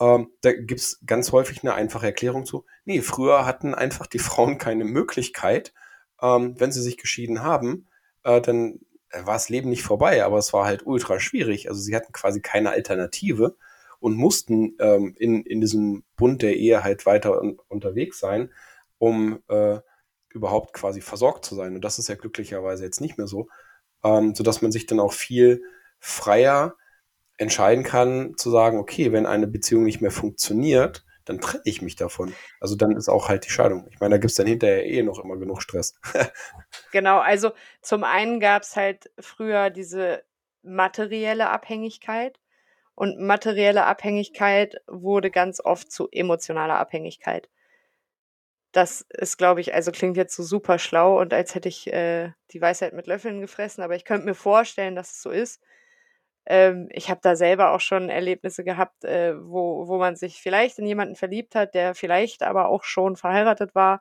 [0.00, 2.64] Ähm, da gibt es ganz häufig eine einfache Erklärung zu.
[2.86, 5.74] Nee, früher hatten einfach die Frauen keine Möglichkeit,
[6.22, 7.86] ähm, wenn sie sich geschieden haben,
[8.24, 11.68] äh, dann äh, war das Leben nicht vorbei, aber es war halt ultra schwierig.
[11.68, 13.58] Also sie hatten quasi keine Alternative
[14.00, 18.50] und mussten ähm, in, in diesem Bund der Ehe halt weiter un unterwegs sein,
[18.96, 19.80] um äh,
[20.30, 21.74] überhaupt quasi versorgt zu sein.
[21.74, 23.48] Und das ist ja glücklicherweise jetzt nicht mehr so,
[24.04, 25.62] ähm, sodass man sich dann auch viel
[25.98, 26.76] freier
[27.36, 31.96] entscheiden kann, zu sagen, okay, wenn eine Beziehung nicht mehr funktioniert, dann trenne ich mich
[31.96, 32.34] davon.
[32.60, 33.86] Also dann ist auch halt die Scheidung.
[33.90, 35.94] Ich meine, da gibt es dann hinterher eh noch immer genug Stress.
[36.92, 40.24] genau, also zum einen gab es halt früher diese
[40.62, 42.40] materielle Abhängigkeit
[42.94, 47.48] und materielle Abhängigkeit wurde ganz oft zu emotionaler Abhängigkeit.
[48.78, 52.30] Das ist, glaube ich, also klingt jetzt so super schlau und als hätte ich äh,
[52.52, 55.60] die Weisheit mit Löffeln gefressen, aber ich könnte mir vorstellen, dass es so ist.
[56.46, 60.78] Ähm, ich habe da selber auch schon Erlebnisse gehabt, äh, wo, wo man sich vielleicht
[60.78, 64.00] in jemanden verliebt hat, der vielleicht aber auch schon verheiratet war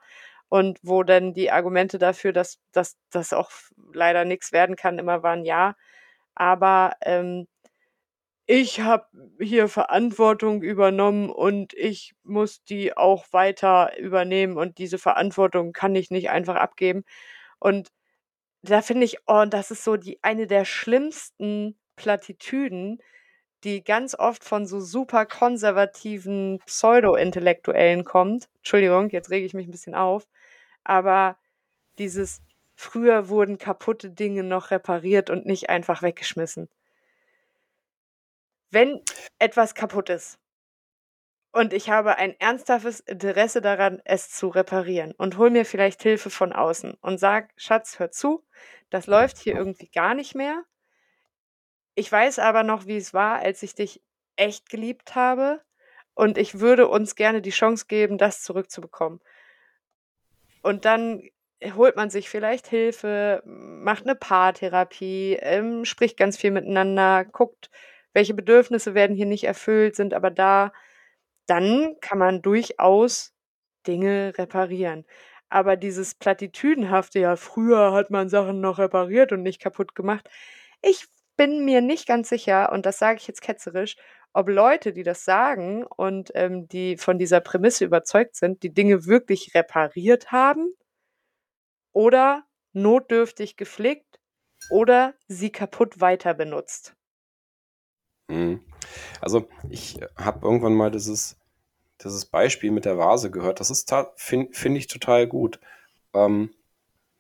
[0.50, 3.52] und wo dann die Argumente dafür, dass das auch
[3.94, 5.76] leider nichts werden kann, immer waren ja.
[6.36, 7.48] Aber ähm,
[8.48, 9.08] ich habe
[9.42, 16.12] hier Verantwortung übernommen und ich muss die auch weiter übernehmen und diese Verantwortung kann ich
[16.12, 17.04] nicht einfach abgeben.
[17.60, 17.90] Und
[18.64, 23.00] da finde ich, oh, das ist so die eine der schlimmsten Plattitüden,
[23.66, 28.50] die ganz oft von so super konservativen Pseudo-Intellektuellen kommt.
[28.58, 30.28] Entschuldigung, jetzt rege ich mich ein bisschen auf.
[30.86, 31.38] Aber
[32.00, 32.42] dieses
[32.76, 36.70] früher wurden kaputte Dinge noch repariert und nicht einfach weggeschmissen
[38.72, 39.02] wenn
[39.40, 40.40] etwas kaputt ist
[41.52, 46.30] und ich habe ein ernsthaftes Interesse daran, es zu reparieren und hol mir vielleicht Hilfe
[46.30, 48.46] von außen und sag, Schatz, hör zu,
[48.90, 50.64] das läuft hier irgendwie gar nicht mehr.
[51.96, 54.04] Ich weiß aber noch, wie es war, als ich dich
[54.36, 55.62] echt geliebt habe
[56.14, 59.20] und ich würde uns gerne die Chance geben, das zurückzubekommen.
[60.62, 61.24] Und dann
[61.76, 67.72] holt man sich vielleicht Hilfe, macht eine Paartherapie, ähm, spricht ganz viel miteinander, guckt,
[68.18, 70.74] welche Bedürfnisse werden hier nicht erfüllt, sind aber da,
[71.46, 73.36] dann kann man durchaus
[73.86, 75.06] Dinge reparieren.
[75.50, 80.28] Aber dieses Plattitüdenhafte, ja, früher hat man Sachen noch repariert und nicht kaputt gemacht.
[80.82, 81.06] Ich
[81.38, 83.98] bin mir nicht ganz sicher, und das sage ich jetzt ketzerisch,
[84.34, 89.06] ob Leute, die das sagen und ähm, die von dieser Prämisse überzeugt sind, die Dinge
[89.06, 90.74] wirklich repariert haben
[91.94, 94.20] oder notdürftig gepflegt
[94.72, 96.97] oder sie kaputt weiter benutzt.
[98.28, 98.62] Mhm.
[99.22, 101.38] Also, ich habe irgendwann mal dieses
[102.04, 103.60] dieses Beispiel mit der Vase gehört.
[103.60, 105.60] Das ist finde find ich total gut.
[106.14, 106.52] Ähm,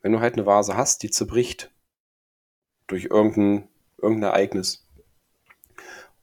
[0.01, 1.71] wenn du halt eine Vase hast, die zerbricht
[2.87, 3.67] durch irgendein,
[3.97, 4.87] irgendein Ereignis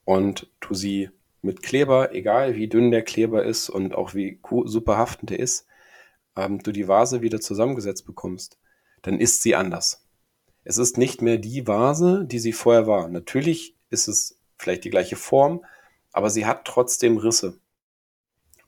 [0.05, 1.11] und du sie
[1.43, 5.67] mit Kleber, egal wie dünn der Kleber ist und auch wie super haftend der ist,
[6.37, 8.59] ähm, du die Vase wieder zusammengesetzt bekommst,
[9.03, 10.07] dann ist sie anders.
[10.63, 13.09] Es ist nicht mehr die Vase, die sie vorher war.
[13.09, 15.65] Natürlich ist es vielleicht die gleiche Form,
[16.13, 17.61] aber sie hat trotzdem Risse,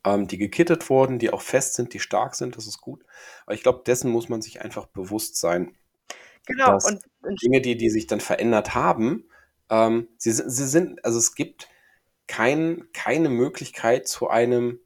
[0.05, 3.05] ähm, die gekittet wurden, die auch fest sind, die stark sind, das ist gut.
[3.45, 5.77] Aber ich glaube, dessen muss man sich einfach bewusst sein.
[6.47, 6.75] Genau.
[6.75, 9.29] Und, und Dinge, die, die sich dann verändert haben,
[9.71, 11.69] ähm, sie, sie sind, also es gibt
[12.27, 14.81] kein, keine Möglichkeit zu einem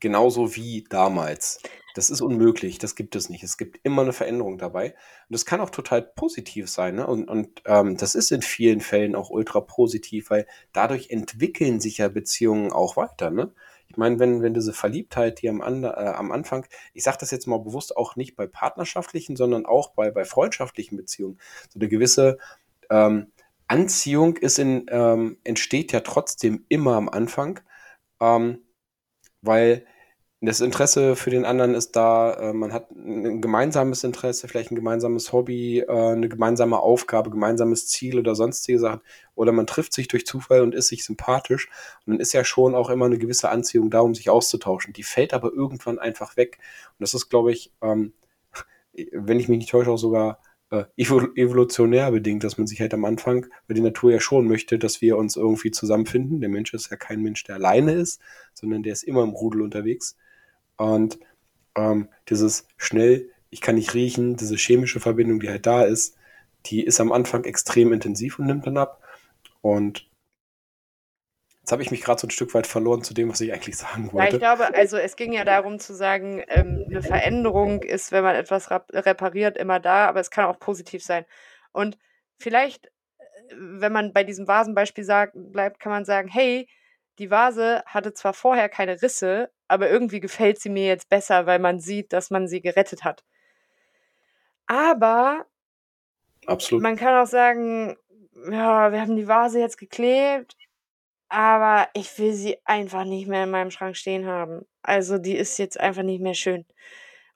[0.00, 1.60] genauso wie damals.
[1.94, 3.42] Das ist unmöglich, das gibt es nicht.
[3.44, 4.90] Es gibt immer eine Veränderung dabei.
[4.92, 6.96] Und das kann auch total positiv sein.
[6.96, 7.06] Ne?
[7.06, 11.98] Und, und ähm, das ist in vielen Fällen auch ultra positiv, weil dadurch entwickeln sich
[11.98, 13.30] ja Beziehungen auch weiter.
[13.30, 13.52] Ne?
[13.88, 17.46] Ich meine, wenn, wenn diese Verliebtheit hier am, äh, am Anfang, ich sage das jetzt
[17.46, 22.38] mal bewusst auch nicht bei partnerschaftlichen, sondern auch bei, bei freundschaftlichen Beziehungen, so eine gewisse
[22.88, 23.32] ähm,
[23.68, 27.60] Anziehung ist in, ähm, entsteht ja trotzdem immer am Anfang,
[28.20, 28.62] ähm,
[29.42, 29.86] weil
[30.48, 34.76] das Interesse für den anderen ist da, äh, man hat ein gemeinsames Interesse, vielleicht ein
[34.76, 39.02] gemeinsames Hobby, äh, eine gemeinsame Aufgabe, gemeinsames Ziel oder sonstige Sachen.
[39.36, 41.68] Oder man trifft sich durch Zufall und ist sich sympathisch.
[42.04, 44.92] Und dann ist ja schon auch immer eine gewisse Anziehung da, um sich auszutauschen.
[44.92, 46.58] Die fällt aber irgendwann einfach weg.
[46.98, 48.12] Und das ist, glaube ich, ähm,
[49.12, 53.04] wenn ich mich nicht täusche, auch sogar äh, evolutionär bedingt, dass man sich halt am
[53.04, 56.40] Anfang, weil die Natur ja schon möchte, dass wir uns irgendwie zusammenfinden.
[56.40, 58.20] Der Mensch ist ja kein Mensch, der alleine ist,
[58.54, 60.16] sondern der ist immer im Rudel unterwegs.
[60.76, 61.18] Und
[61.76, 66.16] ähm, dieses schnell, ich kann nicht riechen, diese chemische Verbindung, die halt da ist,
[66.66, 69.02] die ist am Anfang extrem intensiv und nimmt dann ab.
[69.60, 70.10] Und
[71.62, 73.76] Jetzt habe ich mich gerade so ein Stück weit verloren zu dem, was ich eigentlich
[73.76, 74.36] sagen wollte.
[74.36, 78.24] Ja, ich glaube, also es ging ja darum zu sagen, ähm, eine Veränderung ist, wenn
[78.24, 81.24] man etwas repariert, immer da, aber es kann auch positiv sein.
[81.70, 81.98] Und
[82.36, 82.90] vielleicht, äh,
[83.54, 86.68] wenn man bei diesem Vasenbeispiel sagt, bleibt, kann man sagen, hey,
[87.18, 91.58] die Vase hatte zwar vorher keine Risse, aber irgendwie gefällt sie mir jetzt besser, weil
[91.58, 93.24] man sieht, dass man sie gerettet hat.
[94.66, 95.46] Aber
[96.46, 96.82] Absolut.
[96.82, 97.96] man kann auch sagen,
[98.50, 100.56] ja, wir haben die Vase jetzt geklebt,
[101.28, 104.66] aber ich will sie einfach nicht mehr in meinem Schrank stehen haben.
[104.82, 106.66] Also die ist jetzt einfach nicht mehr schön.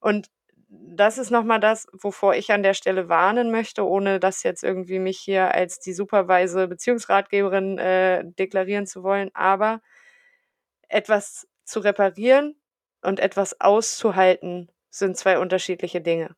[0.00, 0.30] Und
[0.68, 4.98] das ist nochmal das, wovor ich an der Stelle warnen möchte, ohne das jetzt irgendwie
[4.98, 9.30] mich hier als die superweise Beziehungsratgeberin äh, deklarieren zu wollen.
[9.34, 9.80] Aber
[10.88, 12.56] etwas zu reparieren
[13.02, 16.34] und etwas auszuhalten sind zwei unterschiedliche Dinge.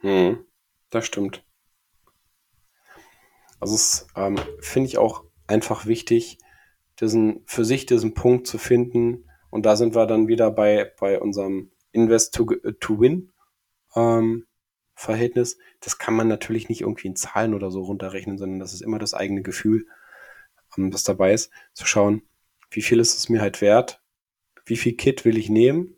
[0.00, 0.44] Hm,
[0.90, 1.42] das stimmt.
[3.60, 6.38] Also es ähm, finde ich auch einfach wichtig,
[7.00, 11.18] diesen, für sich diesen Punkt zu finden, Und da sind wir dann wieder bei, bei
[11.20, 13.32] unserem Invest to, to Win
[13.96, 14.46] ähm,
[14.94, 15.58] Verhältnis.
[15.80, 18.98] Das kann man natürlich nicht irgendwie in Zahlen oder so runterrechnen, sondern das ist immer
[18.98, 19.86] das eigene Gefühl,
[20.76, 22.22] ähm, was dabei ist, zu schauen,
[22.70, 24.02] wie viel ist es mir halt wert,
[24.64, 25.96] wie viel Kit will ich nehmen,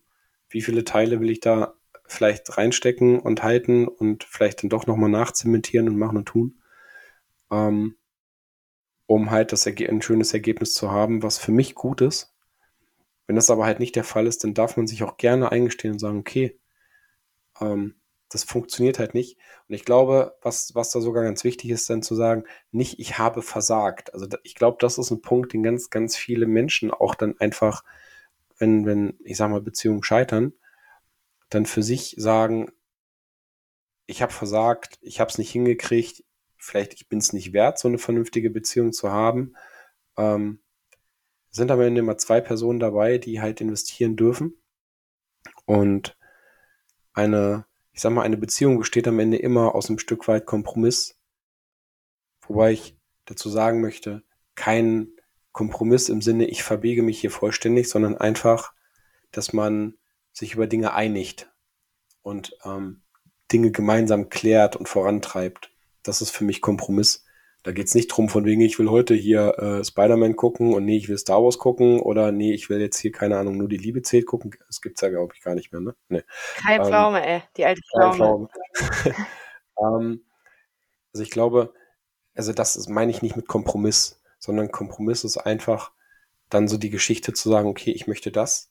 [0.49, 1.75] wie viele Teile will ich da
[2.07, 6.63] vielleicht reinstecken und halten und vielleicht dann doch nochmal nachzementieren und machen und tun,
[7.51, 7.97] ähm,
[9.07, 12.35] um halt das ein schönes Ergebnis zu haben, was für mich gut ist.
[13.29, 15.93] Wenn das aber halt nicht der Fall ist, dann darf man sich auch gerne eingestehen
[15.93, 16.59] und sagen, okay,
[17.61, 17.95] ähm,
[18.31, 19.39] das funktioniert halt nicht.
[19.69, 23.19] Und ich glaube, was, was da sogar ganz wichtig ist, dann zu sagen, nicht ich
[23.19, 24.15] habe versagt.
[24.15, 27.85] Also ich glaube, das ist ein Punkt, den ganz, ganz viele Menschen auch dann einfach,
[28.59, 30.55] wenn, wenn, ich sag mal, Beziehungen scheitern,
[31.51, 32.73] dann für sich sagen,
[34.07, 36.25] ich habe versagt, ich habe es nicht hingekriegt,
[36.57, 39.55] vielleicht ich bin es nicht wert, so eine vernünftige Beziehung zu haben.
[40.17, 40.61] Ähm,
[41.59, 44.57] sind am Ende immer zwei Personen dabei, die halt investieren dürfen.
[45.67, 46.17] Und
[47.13, 51.21] eine, ich sag mal, eine Beziehung besteht am Ende immer aus einem Stück weit Kompromiss.
[52.47, 52.97] Wobei ich
[53.27, 54.23] dazu sagen möchte,
[54.55, 55.09] kein
[55.53, 58.73] Kompromiss im Sinne, ich verbiege mich hier vollständig, sondern einfach,
[59.33, 59.99] dass man
[60.33, 61.53] sich über Dinge einigt
[62.23, 63.03] und ähm,
[63.53, 65.73] Dinge gemeinsam klärt und vorantreibt.
[66.03, 67.25] Das ist für mich Kompromiss.
[67.63, 70.85] Da geht es nicht drum, von wegen, ich will heute hier äh, Spider-Man gucken und
[70.85, 73.69] nee, ich will Star Wars gucken oder nee, ich will jetzt hier, keine Ahnung, nur
[73.69, 74.55] die Liebe zählt gucken.
[74.67, 75.95] Das gibt es ja, glaube ich, gar nicht mehr, ne?
[76.09, 76.23] Nee.
[76.57, 78.49] Keine ähm, Pflaume, ey, die alte Pflaume.
[79.79, 80.25] ähm,
[81.13, 81.75] also ich glaube,
[82.35, 85.93] also das ist, meine ich nicht mit Kompromiss, sondern Kompromiss ist einfach
[86.49, 88.71] dann so die Geschichte zu sagen, okay, ich möchte das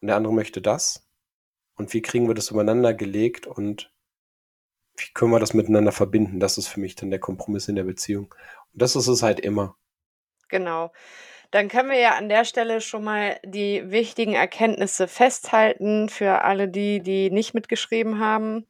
[0.00, 1.06] und der andere möchte das.
[1.74, 3.92] Und wie kriegen wir das übereinander gelegt und
[5.00, 6.40] wie können wir das miteinander verbinden?
[6.40, 8.34] Das ist für mich dann der Kompromiss in der Beziehung.
[8.72, 9.76] Und das ist es halt immer.
[10.48, 10.92] Genau.
[11.50, 16.68] Dann können wir ja an der Stelle schon mal die wichtigen Erkenntnisse festhalten für alle
[16.68, 18.68] die, die nicht mitgeschrieben haben.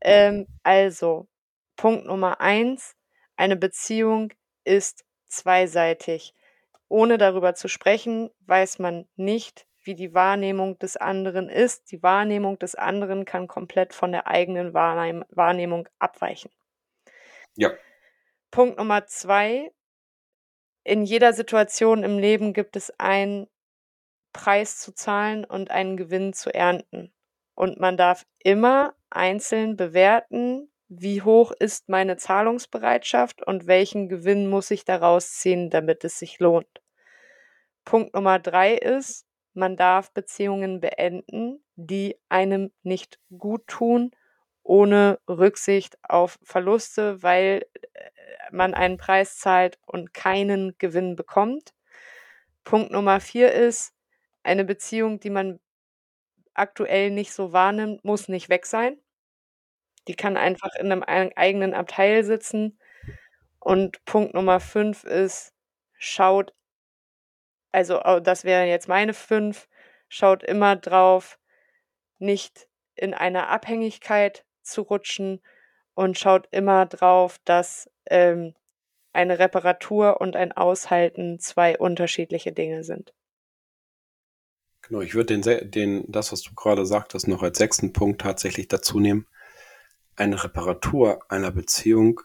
[0.00, 1.28] Ähm, also,
[1.76, 2.96] Punkt Nummer eins,
[3.36, 4.32] eine Beziehung
[4.64, 6.34] ist zweiseitig.
[6.88, 11.90] Ohne darüber zu sprechen, weiß man nicht, wie die Wahrnehmung des anderen ist.
[11.90, 16.50] Die Wahrnehmung des anderen kann komplett von der eigenen Wahrnehmung abweichen.
[17.56, 17.70] Ja.
[18.50, 19.72] Punkt Nummer zwei.
[20.84, 23.48] In jeder Situation im Leben gibt es einen
[24.34, 27.10] Preis zu zahlen und einen Gewinn zu ernten.
[27.54, 34.70] Und man darf immer einzeln bewerten, wie hoch ist meine Zahlungsbereitschaft und welchen Gewinn muss
[34.70, 36.82] ich daraus ziehen, damit es sich lohnt.
[37.86, 39.27] Punkt Nummer drei ist,
[39.58, 44.12] man darf Beziehungen beenden, die einem nicht gut tun,
[44.62, 48.10] ohne Rücksicht auf Verluste, weil äh,
[48.52, 51.74] man einen Preis zahlt und keinen Gewinn bekommt.
[52.64, 53.94] Punkt Nummer vier ist,
[54.44, 55.60] eine Beziehung, die man
[56.54, 58.98] aktuell nicht so wahrnimmt, muss nicht weg sein.
[60.08, 61.02] Die kann einfach in einem
[61.36, 62.78] eigenen Abteil sitzen.
[63.60, 65.54] Und Punkt Nummer fünf ist,
[65.98, 66.54] schaut
[67.72, 69.68] also das wären jetzt meine fünf,
[70.08, 71.38] schaut immer drauf,
[72.18, 75.40] nicht in eine Abhängigkeit zu rutschen
[75.94, 78.54] und schaut immer drauf, dass ähm,
[79.12, 83.14] eine Reparatur und ein Aushalten zwei unterschiedliche Dinge sind.
[84.82, 88.68] Genau, ich würde den, den, das, was du gerade sagtest, noch als sechsten Punkt tatsächlich
[88.68, 89.26] dazu nehmen.
[90.16, 92.20] Eine Reparatur einer Beziehung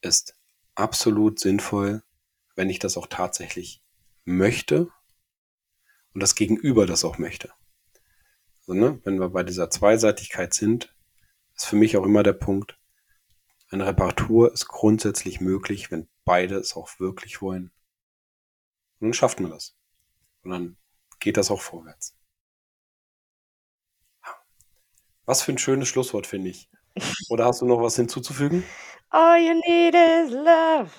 [0.00, 0.36] ist
[0.74, 2.02] absolut sinnvoll,
[2.56, 3.81] wenn ich das auch tatsächlich
[4.24, 4.88] möchte
[6.14, 7.52] und das Gegenüber das auch möchte.
[8.60, 10.94] Also, ne, wenn wir bei dieser Zweiseitigkeit sind,
[11.54, 12.78] ist für mich auch immer der Punkt,
[13.70, 17.72] eine Reparatur ist grundsätzlich möglich, wenn beide es auch wirklich wollen.
[19.00, 19.74] Und dann schafft man das.
[20.42, 20.76] Und dann
[21.20, 22.16] geht das auch vorwärts.
[25.24, 26.68] Was für ein schönes Schlusswort, finde ich.
[27.30, 28.62] Oder hast du noch was hinzuzufügen?
[29.08, 30.90] All you need is love.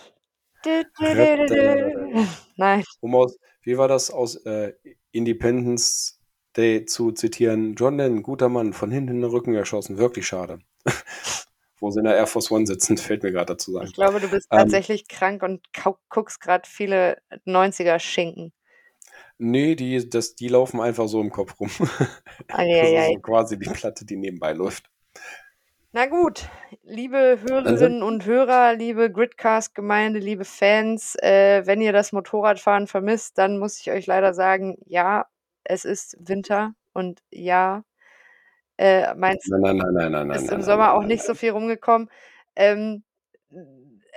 [2.58, 2.84] Nein.
[3.02, 4.74] Um aus, wie war das aus äh,
[5.12, 6.20] Independence
[6.56, 7.76] Day zu zitieren?
[7.76, 10.60] John Lennon, guter Mann, von hinten in den Rücken erschossen, wirklich schade.
[11.80, 13.88] Wo sie in der Air Force One sitzen, fällt mir gerade dazu sagen.
[13.88, 15.68] Ich glaube, du bist ähm, tatsächlich krank und
[16.10, 18.54] guckst gerade viele 90er Schinken.
[19.38, 21.70] Nee, die, das, die laufen einfach so im Kopf rum.
[22.50, 24.90] Ah, ja, das ist so quasi die Platte, die nebenbei läuft.
[25.96, 26.50] Na gut,
[26.82, 33.60] liebe Hörerinnen und Hörer, liebe Gridcast-Gemeinde, liebe Fans, äh, wenn ihr das Motorradfahren vermisst, dann
[33.60, 35.28] muss ich euch leider sagen, ja,
[35.64, 37.84] es ist Winter und ja,
[38.78, 42.10] äh, meins nein, nein, nein, nein, ist nein, im Sommer auch nicht so viel rumgekommen.
[42.56, 43.04] Ähm,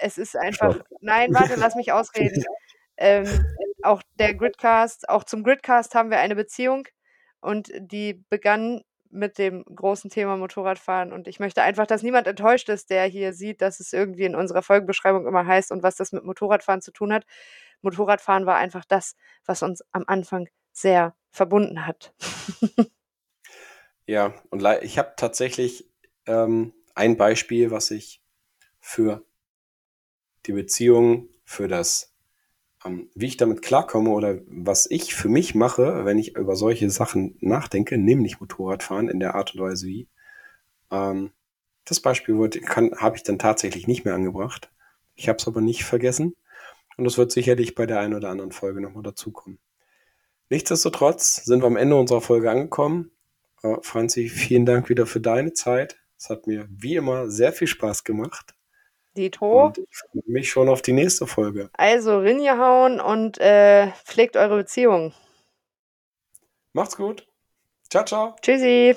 [0.00, 0.86] es ist einfach, Stopp.
[1.02, 2.42] nein, warte, lass mich ausreden.
[2.96, 3.26] Ähm,
[3.82, 6.88] auch der Gridcast, auch zum Gridcast haben wir eine Beziehung
[7.40, 11.12] und die begann mit dem großen Thema Motorradfahren.
[11.12, 14.34] Und ich möchte einfach, dass niemand enttäuscht ist, der hier sieht, dass es irgendwie in
[14.34, 17.26] unserer Folgenbeschreibung immer heißt und was das mit Motorradfahren zu tun hat.
[17.82, 22.14] Motorradfahren war einfach das, was uns am Anfang sehr verbunden hat.
[24.06, 25.88] ja, und ich habe tatsächlich
[26.26, 28.22] ähm, ein Beispiel, was ich
[28.80, 29.24] für
[30.46, 32.15] die Beziehung, für das,
[33.14, 37.36] wie ich damit klarkomme oder was ich für mich mache, wenn ich über solche Sachen
[37.40, 40.08] nachdenke, nämlich Motorradfahren in der Art und Weise wie.
[40.90, 41.32] Ähm,
[41.84, 44.70] das Beispiel habe ich dann tatsächlich nicht mehr angebracht.
[45.14, 46.36] Ich habe es aber nicht vergessen.
[46.96, 49.58] Und es wird sicherlich bei der einen oder anderen Folge nochmal dazukommen.
[50.48, 53.10] Nichtsdestotrotz sind wir am Ende unserer Folge angekommen.
[53.62, 55.98] Äh, Franzi, vielen Dank wieder für deine Zeit.
[56.18, 58.55] Es hat mir wie immer sehr viel Spaß gemacht.
[59.16, 59.66] Dito.
[59.66, 61.70] Und ich freue mich schon auf die nächste Folge.
[61.72, 65.12] Also Rinje hauen und äh, pflegt eure Beziehung.
[66.72, 67.26] Macht's gut.
[67.90, 68.36] Ciao, ciao.
[68.42, 68.96] Tschüssi.